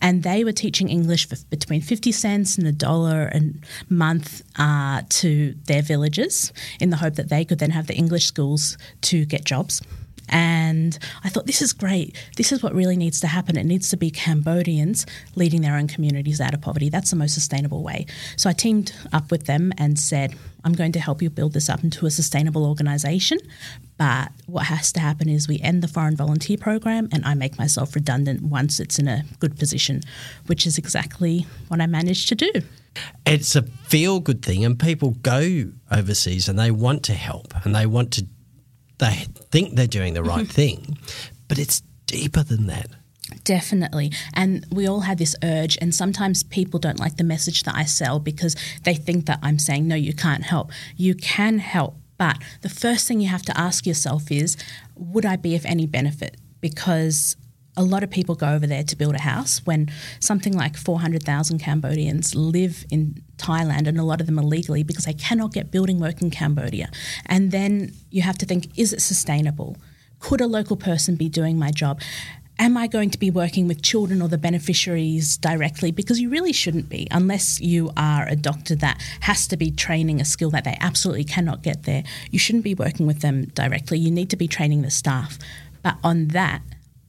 [0.00, 3.40] and they were teaching English for between 50 cents and a dollar a
[3.92, 8.26] month uh, to their villagers in the hope that they could then have the English
[8.26, 9.82] schools to get jobs.
[10.32, 12.16] And I thought, this is great.
[12.36, 13.56] This is what really needs to happen.
[13.58, 16.88] It needs to be Cambodians leading their own communities out of poverty.
[16.88, 18.06] That's the most sustainable way.
[18.36, 21.68] So I teamed up with them and said, I'm going to help you build this
[21.68, 23.38] up into a sustainable organisation.
[23.98, 27.58] But what has to happen is we end the foreign volunteer program and I make
[27.58, 30.00] myself redundant once it's in a good position,
[30.46, 32.50] which is exactly what I managed to do.
[33.26, 37.74] It's a feel good thing, and people go overseas and they want to help and
[37.74, 38.26] they want to
[39.02, 40.52] they think they're doing the right mm-hmm.
[40.52, 40.98] thing,
[41.48, 42.86] but it's deeper than that.
[43.42, 44.12] Definitely.
[44.32, 47.84] And we all have this urge, and sometimes people don't like the message that I
[47.84, 50.70] sell because they think that I'm saying, no, you can't help.
[50.96, 51.96] You can help.
[52.16, 54.56] But the first thing you have to ask yourself is,
[54.94, 56.36] would I be of any benefit?
[56.60, 57.36] Because
[57.76, 61.58] a lot of people go over there to build a house when something like 400,000
[61.58, 65.98] Cambodians live in Thailand and a lot of them illegally because they cannot get building
[65.98, 66.90] work in Cambodia.
[67.26, 69.76] And then you have to think is it sustainable?
[70.18, 72.00] Could a local person be doing my job?
[72.58, 75.90] Am I going to be working with children or the beneficiaries directly?
[75.90, 80.20] Because you really shouldn't be, unless you are a doctor that has to be training
[80.20, 82.04] a skill that they absolutely cannot get there.
[82.30, 83.98] You shouldn't be working with them directly.
[83.98, 85.38] You need to be training the staff.
[85.82, 86.62] But on that,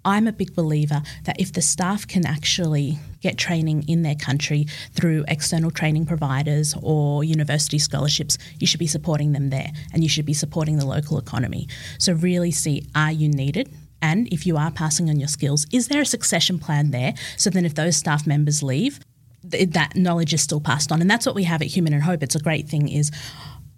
[0.05, 4.65] I'm a big believer that if the staff can actually get training in their country
[4.91, 10.09] through external training providers or university scholarships, you should be supporting them there and you
[10.09, 11.67] should be supporting the local economy.
[11.99, 13.73] So, really see are you needed?
[14.01, 17.49] And if you are passing on your skills, is there a succession plan there so
[17.49, 18.99] then if those staff members leave,
[19.43, 20.99] that knowledge is still passed on?
[20.99, 22.21] And that's what we have at Human and Hope.
[22.21, 23.11] It's a great thing is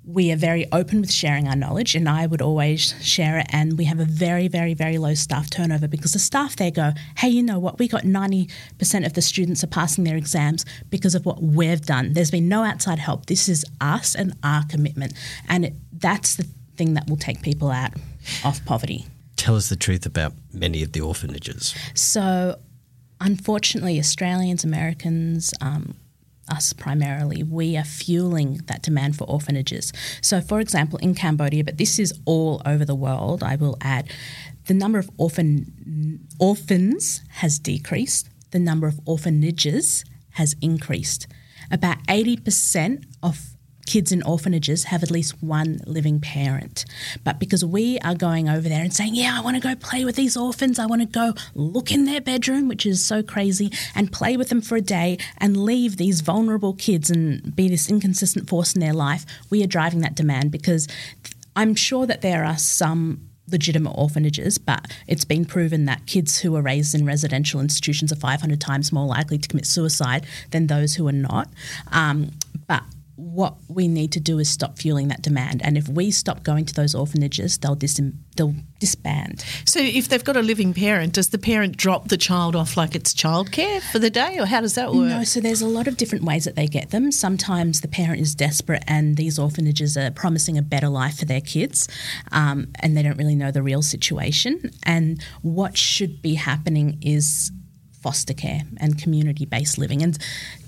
[0.07, 3.47] we are very open with sharing our knowledge, and I would always share it.
[3.49, 6.91] And we have a very, very, very low staff turnover because the staff there go,
[7.17, 7.79] hey, you know what?
[7.79, 12.13] We got 90% of the students are passing their exams because of what we've done.
[12.13, 13.25] There's been no outside help.
[13.25, 15.13] This is us and our commitment.
[15.49, 17.93] And it, that's the thing that will take people out
[18.43, 19.07] of poverty.
[19.37, 21.75] Tell us the truth about many of the orphanages.
[21.93, 22.59] So,
[23.19, 25.95] unfortunately, Australians, Americans, um,
[26.49, 29.91] us primarily, we are fueling that demand for orphanages.
[30.21, 34.12] So, for example, in Cambodia, but this is all over the world, I will add,
[34.67, 41.27] the number of orphan orphans has decreased, the number of orphanages has increased.
[41.71, 43.54] About 80% of
[43.85, 46.85] kids in orphanages have at least one living parent.
[47.23, 50.05] But because we are going over there and saying, Yeah, I want to go play
[50.05, 53.71] with these orphans, I want to go look in their bedroom, which is so crazy,
[53.93, 57.89] and play with them for a day and leave these vulnerable kids and be this
[57.89, 60.87] inconsistent force in their life, we are driving that demand because
[61.55, 66.55] I'm sure that there are some legitimate orphanages, but it's been proven that kids who
[66.55, 70.95] are raised in residential institutions are 500 times more likely to commit suicide than those
[70.95, 71.49] who are not.
[71.91, 72.31] Um,
[72.67, 72.83] but
[73.15, 75.62] what we need to do is stop fueling that demand.
[75.63, 78.01] And if we stop going to those orphanages, they'll, dis-
[78.36, 79.43] they'll disband.
[79.63, 82.93] So, if they've got a living parent, does the parent drop the child off like
[82.93, 85.10] it's childcare for the day, or how does that work?
[85.10, 87.12] No, so there's a lot of different ways that they get them.
[87.12, 91.41] Sometimes the parent is desperate, and these orphanages are promising a better life for their
[91.41, 91.88] kids,
[92.32, 94.71] um, and they don't really know the real situation.
[94.84, 97.51] And what should be happening is
[98.06, 100.04] foster care and community based living.
[100.04, 100.15] And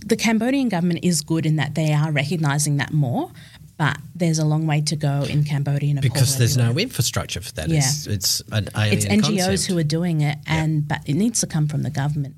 [0.07, 3.31] the Cambodian government is good in that they are recognising that more.
[3.77, 6.01] But there's a long way to go in Cambodia.
[6.01, 7.69] Because there's no infrastructure for that.
[7.69, 7.77] Yeah.
[7.77, 9.71] It's, it's an alien It's NGOs concept.
[9.71, 10.97] who are doing it, and yeah.
[10.97, 12.35] but it needs to come from the government.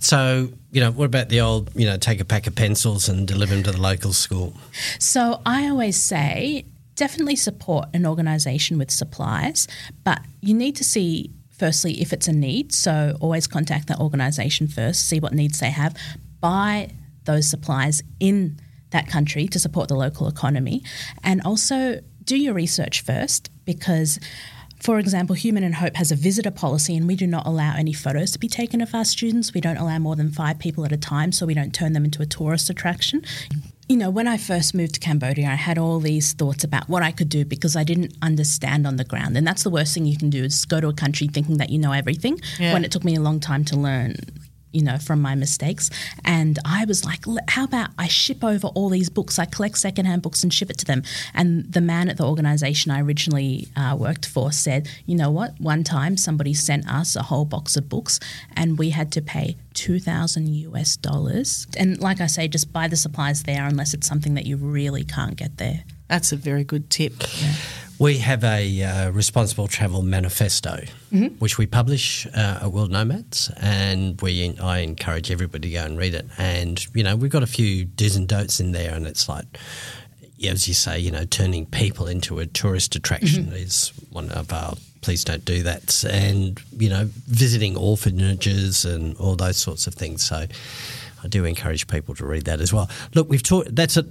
[0.00, 3.26] So, you know, what about the old, you know, take a pack of pencils and
[3.26, 4.54] deliver them to the local school?
[4.98, 9.68] So I always say definitely support an organisation with supplies,
[10.02, 12.72] but you need to see firstly if it's a need.
[12.72, 15.96] So always contact that organisation first, see what needs they have,
[16.44, 16.90] buy
[17.24, 20.82] those supplies in that country to support the local economy,
[21.22, 24.20] and also do your research first because.
[24.80, 27.94] For example, Human and Hope has a visitor policy, and we do not allow any
[27.94, 29.54] photos to be taken of our students.
[29.54, 32.04] We don't allow more than five people at a time, so we don't turn them
[32.04, 33.24] into a tourist attraction
[33.88, 37.02] you know, when I first moved to Cambodia, I had all these thoughts about what
[37.02, 39.36] I could do because I didn't understand on the ground.
[39.36, 41.68] And that's the worst thing you can do is go to a country thinking that
[41.68, 42.72] you know everything yeah.
[42.72, 44.16] when it took me a long time to learn
[44.74, 45.88] you know, from my mistakes.
[46.24, 49.38] And I was like, how about I ship over all these books?
[49.38, 51.02] I collect secondhand books and ship it to them.
[51.32, 55.60] And the man at the organization I originally uh, worked for said, you know what?
[55.60, 58.18] One time somebody sent us a whole box of books
[58.56, 61.66] and we had to pay 2000 US dollars.
[61.76, 65.04] And like I say, just buy the supplies there unless it's something that you really
[65.04, 65.84] can't get there.
[66.08, 67.14] That's a very good tip.
[67.40, 67.54] Yeah.
[67.98, 71.36] We have a uh, responsible travel manifesto, mm-hmm.
[71.36, 75.96] which we publish uh, at World Nomads, and we I encourage everybody to go and
[75.96, 76.26] read it.
[76.36, 79.46] And you know, we've got a few do's and don'ts in there, and it's like,
[80.44, 83.54] as you say, you know, turning people into a tourist attraction mm-hmm.
[83.54, 84.74] is one of our.
[85.00, 90.24] Please don't do that, and you know, visiting orphanages and all those sorts of things.
[90.24, 90.46] So,
[91.22, 92.88] I do encourage people to read that as well.
[93.14, 93.74] Look, we've talked.
[93.76, 94.06] That's a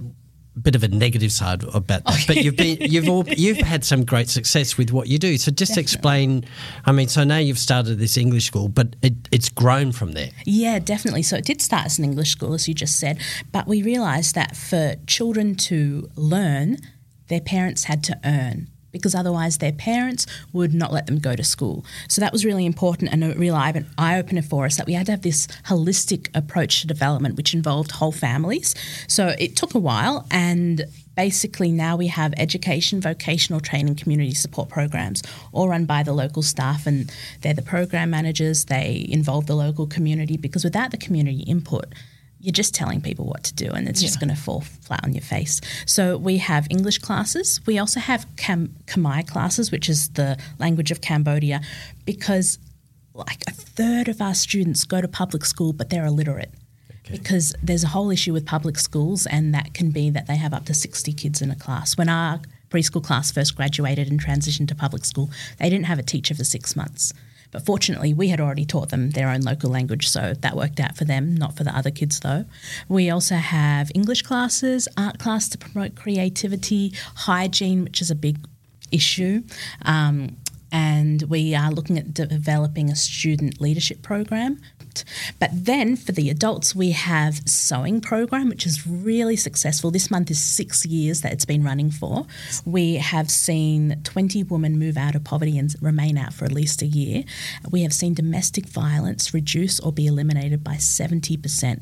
[0.60, 4.04] bit of a negative side about that, but you've been you've all you've had some
[4.04, 5.36] great success with what you do.
[5.36, 5.82] So just Definitely.
[5.82, 6.44] explain.
[6.84, 10.30] I mean, so now you've started this English school, but it, it's grown from there.
[10.44, 11.22] Yeah, definitely.
[11.22, 13.20] So it did start as an English school, as you just said,
[13.52, 16.76] but we realised that for children to learn,
[17.28, 21.44] their parents had to earn because otherwise their parents would not let them go to
[21.44, 21.84] school.
[22.08, 25.04] So that was really important and a real eye opener for us that we had
[25.06, 28.74] to have this holistic approach to development, which involved whole families.
[29.08, 30.84] So it took a while and
[31.16, 36.42] basically now we have education, vocational training, community support programs, all run by the local
[36.42, 38.66] staff, and they're the program managers.
[38.66, 41.86] They involve the local community because without the community input,
[42.44, 44.08] you're just telling people what to do and it's yeah.
[44.08, 45.62] just going to fall flat on your face.
[45.86, 47.60] So we have English classes.
[47.66, 51.62] We also have Cam- Khmer classes, which is the language of Cambodia,
[52.04, 52.58] because
[53.14, 56.50] like a third of our students go to public school, but they're illiterate.
[57.06, 57.16] Okay.
[57.16, 60.52] Because there's a whole issue with public schools, and that can be that they have
[60.52, 61.96] up to 60 kids in a class.
[61.96, 66.02] When our preschool class first graduated and transitioned to public school, they didn't have a
[66.02, 67.12] teacher for six months.
[67.54, 70.96] But fortunately, we had already taught them their own local language, so that worked out
[70.96, 72.44] for them, not for the other kids though.
[72.88, 78.38] We also have English classes, art class to promote creativity, hygiene, which is a big
[78.90, 79.44] issue.
[79.82, 80.36] Um,
[80.72, 84.60] and we are looking at developing a student leadership program
[85.40, 89.90] but then for the adults, we have sewing program, which is really successful.
[89.90, 92.26] This month is six years that it's been running for.
[92.64, 96.82] We have seen 20 women move out of poverty and remain out for at least
[96.82, 97.24] a year.
[97.70, 101.80] We have seen domestic violence reduce or be eliminated by 70%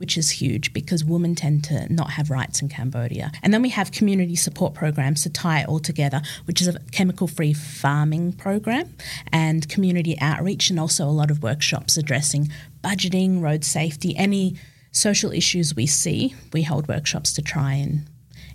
[0.00, 3.30] which is huge because women tend to not have rights in Cambodia.
[3.42, 6.80] And then we have community support programs to tie it all together, which is a
[6.90, 8.96] chemical free farming program
[9.30, 12.48] and community outreach, and also a lot of workshops addressing
[12.82, 14.56] budgeting, road safety, any
[14.90, 16.34] social issues we see.
[16.54, 18.06] We hold workshops to try and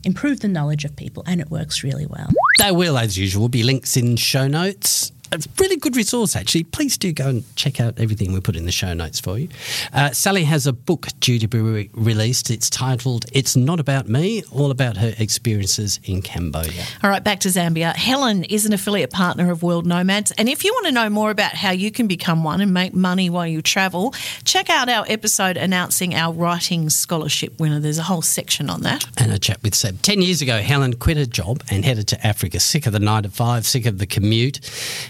[0.03, 2.29] improve the knowledge of people, and it works really well.
[2.57, 6.63] There will, as usual, be links in show notes a really good resource, actually.
[6.63, 9.49] Please do go and check out everything we put in the show notes for you.
[9.93, 12.49] Uh, Sally has a book due to be re- released.
[12.49, 16.83] It's titled It's Not About Me, all about her experiences in Cambodia.
[17.03, 17.95] All right, back to Zambia.
[17.95, 20.31] Helen is an affiliate partner of World Nomads.
[20.37, 22.93] And if you want to know more about how you can become one and make
[22.93, 27.79] money while you travel, check out our episode announcing our writing scholarship winner.
[27.79, 29.05] There's a whole section on that.
[29.17, 30.01] And a chat with Seb.
[30.01, 33.23] Ten years ago, Helen quit her job and headed to Africa, sick of the nine
[33.23, 34.59] to five, sick of the commute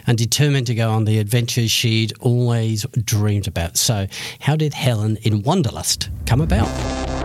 [0.07, 3.77] and determined to go on the adventures she'd always dreamed about.
[3.77, 4.07] So,
[4.39, 6.67] how did Helen in Wonderlust come about?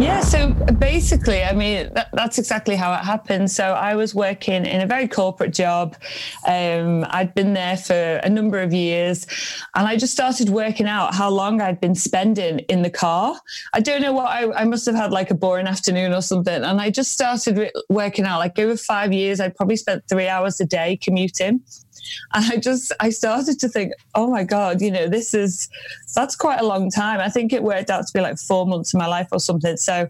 [0.01, 3.51] Yeah, so basically, I mean, that, that's exactly how it happened.
[3.51, 5.95] So I was working in a very corporate job.
[6.49, 9.27] Um, I'd been there for a number of years,
[9.75, 13.39] and I just started working out how long I'd been spending in the car.
[13.75, 16.65] I don't know what I, I must have had like a boring afternoon or something,
[16.65, 20.61] and I just started working out like over five years, I'd probably spent three hours
[20.61, 21.61] a day commuting.
[22.35, 25.69] And I just, I started to think, oh my God, you know, this is,
[26.15, 27.21] that's quite a long time.
[27.21, 29.77] I think it worked out to be like four months of my life or something.
[29.77, 30.09] So,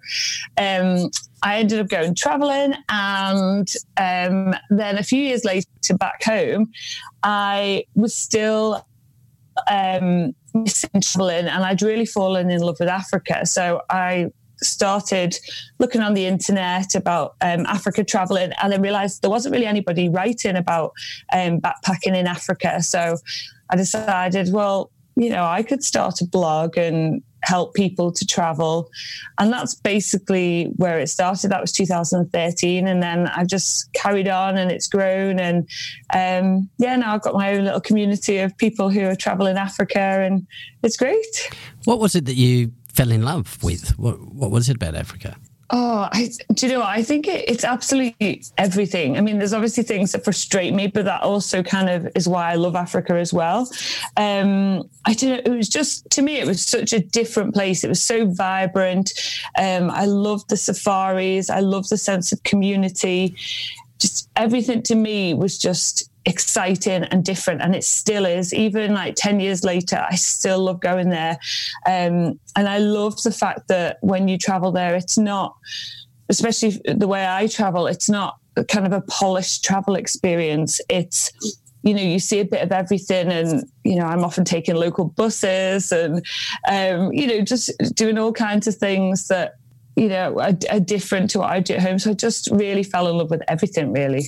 [0.56, 1.10] um,
[1.42, 5.66] I ended up going traveling, and um, then a few years later,
[5.98, 6.70] back home,
[7.22, 8.86] I was still
[9.70, 13.46] um, missing traveling and I'd really fallen in love with Africa.
[13.46, 14.30] So I
[14.62, 15.38] started
[15.78, 20.08] looking on the internet about um, Africa traveling and then realized there wasn't really anybody
[20.08, 20.92] writing about
[21.32, 22.82] um, backpacking in Africa.
[22.82, 23.16] So
[23.70, 28.90] I decided, well, you know, I could start a blog and help people to travel.
[29.38, 31.50] And that's basically where it started.
[31.50, 32.86] That was 2013.
[32.86, 35.38] And then I've just carried on and it's grown.
[35.38, 35.68] And
[36.14, 39.98] um, yeah, now I've got my own little community of people who are traveling Africa
[39.98, 40.46] and
[40.82, 41.50] it's great.
[41.84, 43.98] What was it that you fell in love with?
[43.98, 45.34] What, what was it about Africa?
[45.70, 46.82] Oh, I, do you know?
[46.82, 49.16] I think it, it's absolutely everything.
[49.16, 52.50] I mean, there's obviously things that frustrate me, but that also kind of is why
[52.50, 53.70] I love Africa as well.
[54.18, 55.52] Um, I don't know.
[55.52, 57.84] It was just, to me, it was such a different place.
[57.84, 59.12] It was so vibrant.
[59.56, 61.48] Um, I loved the safaris.
[61.48, 63.34] I loved the sense of community.
[64.00, 68.52] Just everything to me was just exciting and different and it still is.
[68.52, 71.38] Even like 10 years later i still love going there.
[71.86, 75.56] Um, and i love the fact that when you travel there it's not
[76.28, 80.80] especially the way i travel it's not kind of a polished travel experience.
[80.88, 81.30] It's
[81.82, 85.06] you know you see a bit of everything and you know i'm often taking local
[85.06, 86.22] buses and
[86.68, 89.54] um, you know just doing all kinds of things that
[89.96, 91.98] you know, are, are, different to what I do at home.
[91.98, 94.24] So I just really fell in love with everything, really.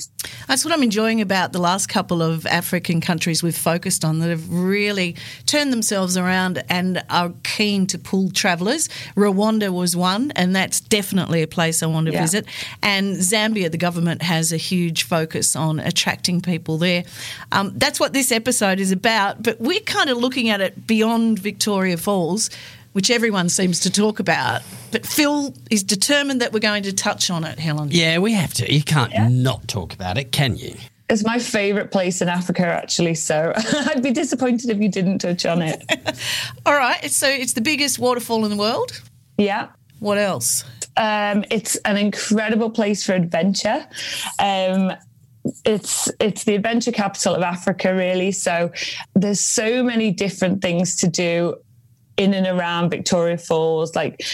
[0.49, 4.29] That's what I'm enjoying about the last couple of African countries we've focused on that
[4.29, 8.89] have really turned themselves around and are keen to pull travellers.
[9.17, 12.21] Rwanda was one, and that's definitely a place I want to yeah.
[12.21, 12.47] visit.
[12.83, 17.05] And Zambia, the government has a huge focus on attracting people there.
[17.53, 21.39] Um, that's what this episode is about, but we're kind of looking at it beyond
[21.39, 22.51] Victoria Falls
[22.93, 24.63] which everyone seems to talk about.
[24.91, 27.89] But Phil is determined that we're going to touch on it, Helen.
[27.91, 28.73] Yeah, we have to.
[28.73, 29.29] You can't yeah.
[29.29, 30.77] not talk about it, can you?
[31.09, 33.15] It's my favourite place in Africa, actually.
[33.15, 33.53] So
[33.87, 35.83] I'd be disappointed if you didn't touch on it.
[36.67, 37.11] All right.
[37.11, 39.03] So it's the biggest waterfall in the world.
[39.37, 39.69] Yeah.
[39.99, 40.65] What else?
[40.97, 43.87] Um, it's an incredible place for adventure.
[44.39, 44.93] Um,
[45.65, 48.33] it's it's the adventure capital of Africa, really.
[48.33, 48.71] So
[49.15, 51.57] there's so many different things to do
[52.17, 53.95] in and around Victoria Falls.
[53.95, 54.25] Like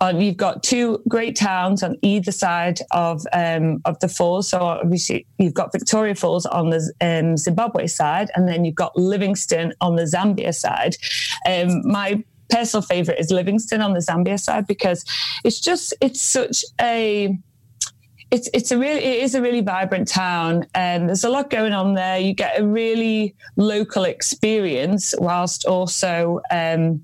[0.00, 4.48] um, you've got two great towns on either side of um, of the falls.
[4.48, 8.96] So obviously you've got Victoria Falls on the um, Zimbabwe side, and then you've got
[8.96, 10.96] Livingstone on the Zambia side.
[11.46, 15.04] Um, my personal favorite is Livingstone on the Zambia side because
[15.44, 17.36] it's just it's such a
[18.30, 21.72] it's it's a really it is a really vibrant town and there's a lot going
[21.72, 22.18] on there.
[22.18, 27.02] You get a really local experience whilst also um,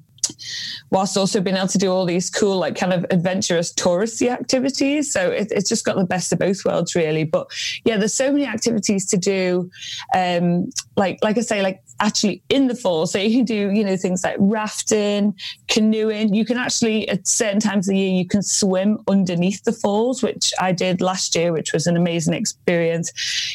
[0.91, 5.13] whilst also being able to do all these cool, like kind of adventurous touristy activities.
[5.13, 7.25] So it, it's just got the best of both worlds, really.
[7.25, 7.49] But
[7.85, 9.71] yeah, there's so many activities to do.
[10.15, 13.13] Um, like like I say, like actually in the falls.
[13.13, 15.35] So you can do, you know, things like rafting,
[15.69, 16.35] canoeing.
[16.35, 20.23] You can actually, at certain times of the year, you can swim underneath the falls,
[20.23, 23.13] which I did last year, which was an amazing experience.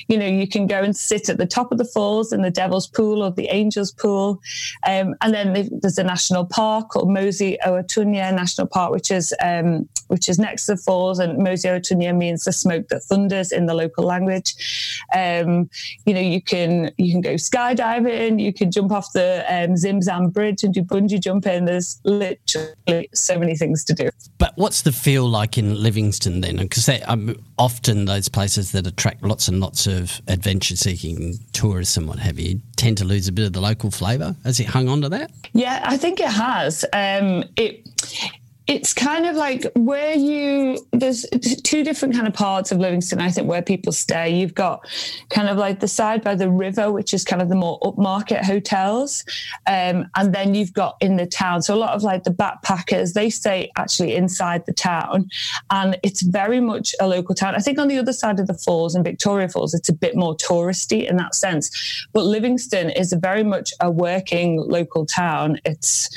[0.07, 2.51] You know, you can go and sit at the top of the falls in the
[2.51, 4.41] Devil's Pool or the Angel's Pool.
[4.87, 9.87] Um, and then there's a national park called Mosi Oa National Park, which is um,
[10.07, 11.19] which is next to the falls.
[11.19, 14.88] And Mosi Oa means the smoke that thunders in the local language.
[15.15, 15.69] Um,
[16.05, 20.31] you know, you can you can go skydiving you can jump off the um, Zimzam
[20.31, 21.65] Bridge and do bungee jumping.
[21.65, 24.09] There's literally so many things to do.
[24.37, 26.57] But what's the feel like in Livingstone then?
[26.57, 32.07] Because um, often those places that attract lots and lots of adventure seeking tourists and
[32.07, 34.35] what have you tend to lose a bit of the local flavour.
[34.43, 35.31] Has it hung on to that?
[35.53, 36.85] Yeah, I think it has.
[36.93, 37.87] Um, it
[38.69, 41.25] it's kind of like where you there's
[41.63, 44.29] two different kind of parts of Livingstone I think where people stay.
[44.29, 44.87] You've got
[45.31, 48.45] kind of like the side by the river which is kind of the more upmarket
[48.45, 49.25] hotels.
[49.65, 51.63] Um, and then you've got in the town.
[51.63, 55.31] So a lot of like the backpackers they stay actually inside the town.
[55.71, 57.55] And it's very much a local town.
[57.55, 60.15] I think on the other side of the falls in Victoria Falls it's a bit
[60.15, 62.07] more touristy in that sense.
[62.13, 65.59] But Livingstone is very much a working local town.
[65.65, 66.07] It's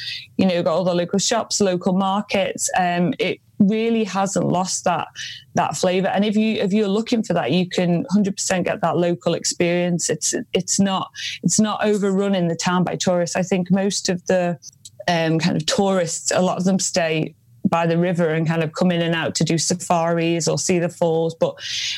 [0.43, 5.09] you know got all the local shops local markets um, it really hasn't lost that
[5.55, 6.09] that flavor.
[6.09, 10.11] And if you if you're looking for that, you can 100% get that local experience.
[10.11, 11.11] It's it's not
[11.43, 13.37] it's not overrun in the town by tourists.
[13.37, 14.59] I think most of the
[15.09, 17.35] um, kind of tourists, a lot of them stay
[17.69, 20.79] by the river and kind of come in and out to do safaris or see
[20.79, 21.35] the falls.
[21.35, 21.55] But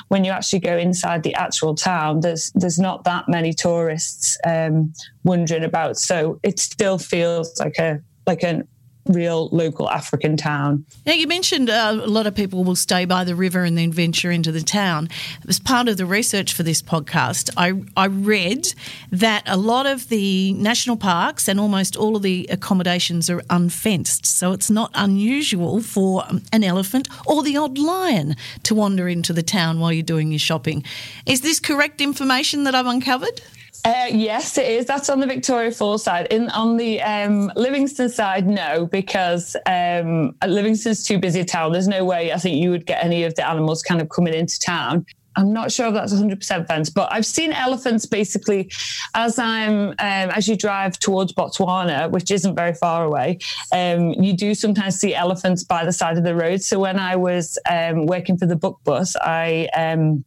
[0.09, 4.93] when you actually go inside the actual town, there's there's not that many tourists um,
[5.25, 5.99] wandering about.
[5.99, 8.67] So it still feels like a like a
[9.07, 10.85] real local African town.
[11.05, 13.93] Now, you mentioned uh, a lot of people will stay by the river and then
[13.93, 15.09] venture into the town.
[15.47, 18.73] As part of the research for this podcast, I, I read
[19.11, 24.25] that a lot of the national parks and almost all of the accommodations are unfenced.
[24.25, 29.43] So it's not unusual for an elephant or the odd lion to wander into the
[29.43, 30.83] town while you're doing your shopping.
[31.27, 33.43] Is this correct information that I've uncovered?
[33.85, 34.87] Uh, yes, it is.
[34.87, 36.27] That's on the Victoria Falls side.
[36.31, 41.73] In on the um, Livingstone side, no, because um, Livingstone's too busy a town.
[41.73, 44.35] There's no way I think you would get any of the animals kind of coming
[44.35, 45.05] into town.
[45.37, 48.71] I'm not sure if that's 100% fence, but I've seen elephants basically
[49.15, 53.39] as I'm um, as you drive towards Botswana, which isn't very far away.
[53.73, 56.63] Um, you do sometimes see elephants by the side of the road.
[56.63, 60.25] So when I was um, working for the book bus, I um,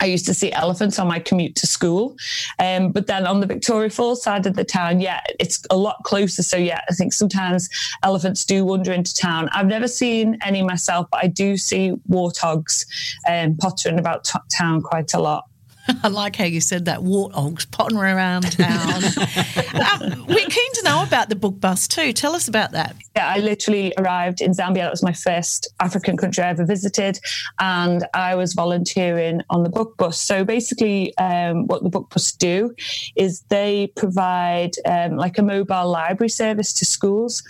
[0.00, 2.16] I used to see elephants on my commute to school.
[2.58, 5.96] Um, but then on the Victoria Falls side of the town, yeah, it's a lot
[6.04, 6.42] closer.
[6.42, 7.68] So, yeah, I think sometimes
[8.02, 9.48] elephants do wander into town.
[9.52, 12.86] I've never seen any myself, but I do see warthogs
[13.28, 15.47] um, pottering about t- town quite a lot.
[16.02, 19.02] I like how you said that warthogs potting around town.
[20.14, 22.12] um, we're keen to know about the book bus too.
[22.12, 22.94] Tell us about that.
[23.16, 24.82] Yeah, I literally arrived in Zambia.
[24.82, 27.18] That was my first African country I ever visited,
[27.58, 30.20] and I was volunteering on the book bus.
[30.20, 32.74] So basically, um, what the book bus do
[33.16, 37.42] is they provide um, like a mobile library service to schools.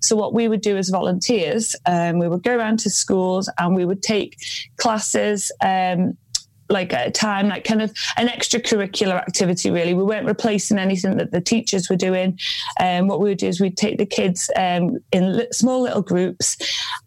[0.00, 3.74] So what we would do as volunteers, um, we would go around to schools and
[3.74, 4.36] we would take
[4.76, 5.50] classes
[6.68, 9.94] like a time, like kind of an extracurricular activity, really.
[9.94, 12.38] We weren't replacing anything that the teachers were doing.
[12.80, 16.02] Um, what we would do is we'd take the kids um, in li- small little
[16.02, 16.56] groups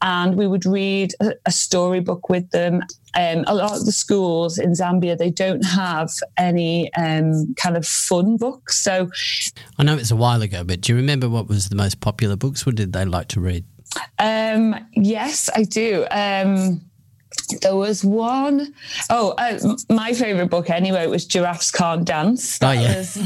[0.01, 2.81] and we would read a, a storybook with them.
[3.15, 7.85] Um, a lot of the schools in Zambia, they don't have any um, kind of
[7.85, 8.79] fun books.
[8.79, 9.09] So
[9.77, 12.35] I know it's a while ago, but do you remember what was the most popular
[12.35, 12.65] books?
[12.65, 13.65] What did they like to read?
[14.19, 16.05] Um, yes, I do.
[16.11, 16.81] Um,
[17.61, 18.73] there was one
[19.09, 22.97] oh uh, my favorite book anyway was giraffes can't dance that oh, yeah.
[22.97, 23.17] was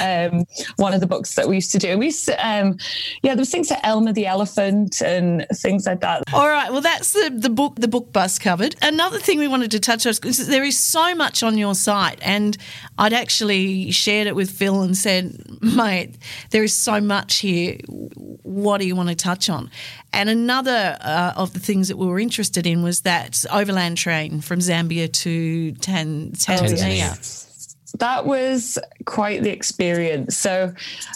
[0.00, 0.44] um,
[0.76, 1.98] one of the books that we used to do.
[1.98, 2.78] We used to, um,
[3.22, 6.22] yeah, there was things like Elmer the Elephant and things like that.
[6.32, 8.76] All right, well, that's the, the book, the book bus covered.
[8.82, 12.18] Another thing we wanted to touch on is there is so much on your site,
[12.22, 12.56] and
[12.98, 16.16] I'd actually shared it with Phil and said, mate,
[16.50, 17.78] there is so much here.
[17.86, 19.70] What do you want to touch on?
[20.12, 24.40] And another uh, of the things that we were interested in was that overland train
[24.40, 27.12] from Zambia to Tan- Tanzania.
[27.12, 27.47] Tanzania
[27.98, 30.36] that was quite the experience.
[30.36, 30.72] So,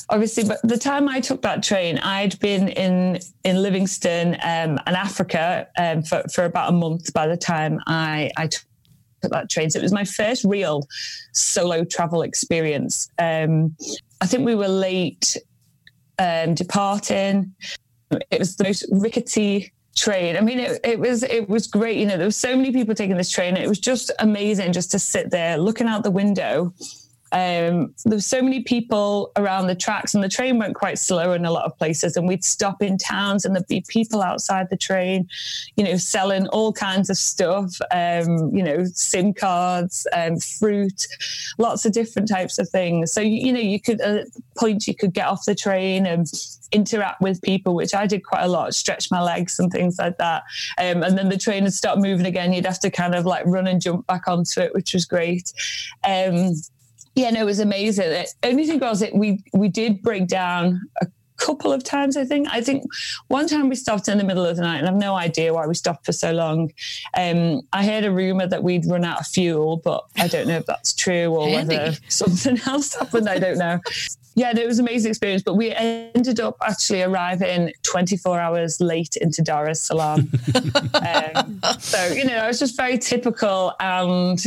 [0.08, 4.96] obviously, but the time I took that train, I'd been in in Livingstone um, and
[4.96, 7.12] Africa um, for for about a month.
[7.12, 8.62] By the time I I took
[9.30, 10.86] that train, so it was my first real
[11.32, 13.08] solo travel experience.
[13.18, 13.76] Um,
[14.20, 15.36] I think we were late
[16.18, 17.54] um, departing.
[18.30, 20.36] It was the most rickety train.
[20.36, 21.98] I mean, it, it was it was great.
[21.98, 23.56] You know, there were so many people taking this train.
[23.56, 26.72] It was just amazing just to sit there looking out the window.
[27.32, 31.32] Um, there were so many people around the tracks, and the train went quite slow
[31.32, 32.16] in a lot of places.
[32.16, 35.28] And we'd stop in towns, and there'd be people outside the train,
[35.76, 37.74] you know, selling all kinds of stuff.
[37.92, 41.06] Um, you know, SIM cards, um, fruit,
[41.58, 43.12] lots of different types of things.
[43.12, 46.26] So you know, you could at points you could get off the train and
[46.72, 50.18] interact with people, which I did quite a lot, stretch my legs and things like
[50.18, 50.42] that.
[50.78, 52.52] Um, and then the train would start moving again.
[52.52, 55.52] You'd have to kind of like run and jump back onto it, which was great.
[56.04, 56.54] Um,
[57.14, 58.10] yeah, no, it was amazing.
[58.10, 61.06] The only thing was that we we did break down a
[61.36, 62.48] couple of times, I think.
[62.50, 62.84] I think
[63.28, 65.66] one time we stopped in the middle of the night, and I've no idea why
[65.66, 66.72] we stopped for so long.
[67.16, 70.56] Um, I heard a rumor that we'd run out of fuel, but I don't know
[70.56, 71.76] if that's true or Handy.
[71.76, 73.28] whether something else happened.
[73.28, 73.80] I don't know
[74.34, 75.42] yeah, it was an amazing experience.
[75.42, 80.30] But we ended up actually arriving 24 hours late into Dar es Salaam.
[81.34, 84.44] um, so, you know, it was just very typical and,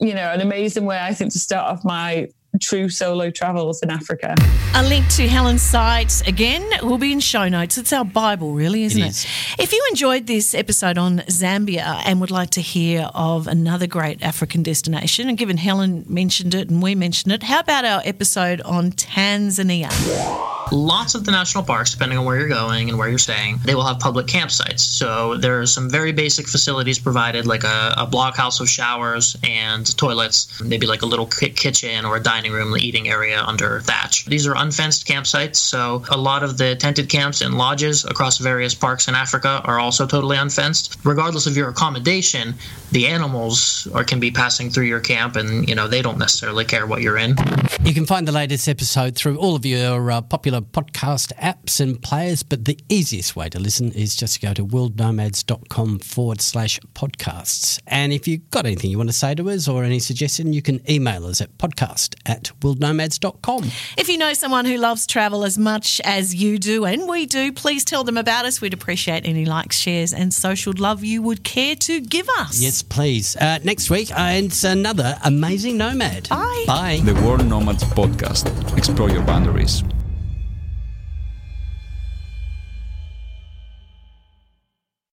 [0.00, 2.28] you know, an amazing way, I think, to start off my
[2.60, 4.34] true solo travels in Africa.
[4.74, 7.78] A link to Helen's site again will be in show notes.
[7.78, 9.06] It's our Bible, really, isn't it?
[9.06, 9.10] it?
[9.10, 9.26] Is.
[9.58, 14.22] If you enjoyed this episode on Zambia and would like to hear of another great
[14.22, 18.60] African destination, and given Helen mentioned it and we mentioned it, how about our episode
[18.62, 20.56] on Tanzania?
[20.72, 23.74] Lots of the national parks, depending on where you're going and where you're staying, they
[23.74, 24.80] will have public campsites.
[24.80, 29.96] So there are some very basic facilities provided, like a, a blockhouse of showers and
[29.96, 34.26] toilets, maybe like a little kitchen or a dining room, the eating area under thatch.
[34.26, 38.74] These are unfenced campsites, so a lot of the tented camps and lodges across various
[38.74, 40.98] parks in Africa are also totally unfenced.
[41.04, 42.54] Regardless of your accommodation,
[42.92, 46.64] the animals are, can be passing through your camp, and you know they don't necessarily
[46.64, 47.34] care what you're in.
[47.82, 51.80] You can find the latest episode through all of your uh, popular other podcast apps
[51.80, 56.40] and players, but the easiest way to listen is just to go to worldnomads.com forward
[56.40, 57.80] slash podcasts.
[57.86, 60.62] And if you've got anything you want to say to us or any suggestion, you
[60.62, 63.64] can email us at podcast at worldnomads.com.
[63.96, 67.52] If you know someone who loves travel as much as you do, and we do,
[67.52, 68.60] please tell them about us.
[68.60, 72.60] We'd appreciate any likes, shares, and social love you would care to give us.
[72.60, 73.36] Yes, please.
[73.36, 76.28] Uh, next week, uh, it's another amazing nomad.
[76.28, 76.64] Bye.
[76.66, 77.00] Bye.
[77.04, 78.76] The World Nomads Podcast.
[78.76, 79.82] Explore your boundaries.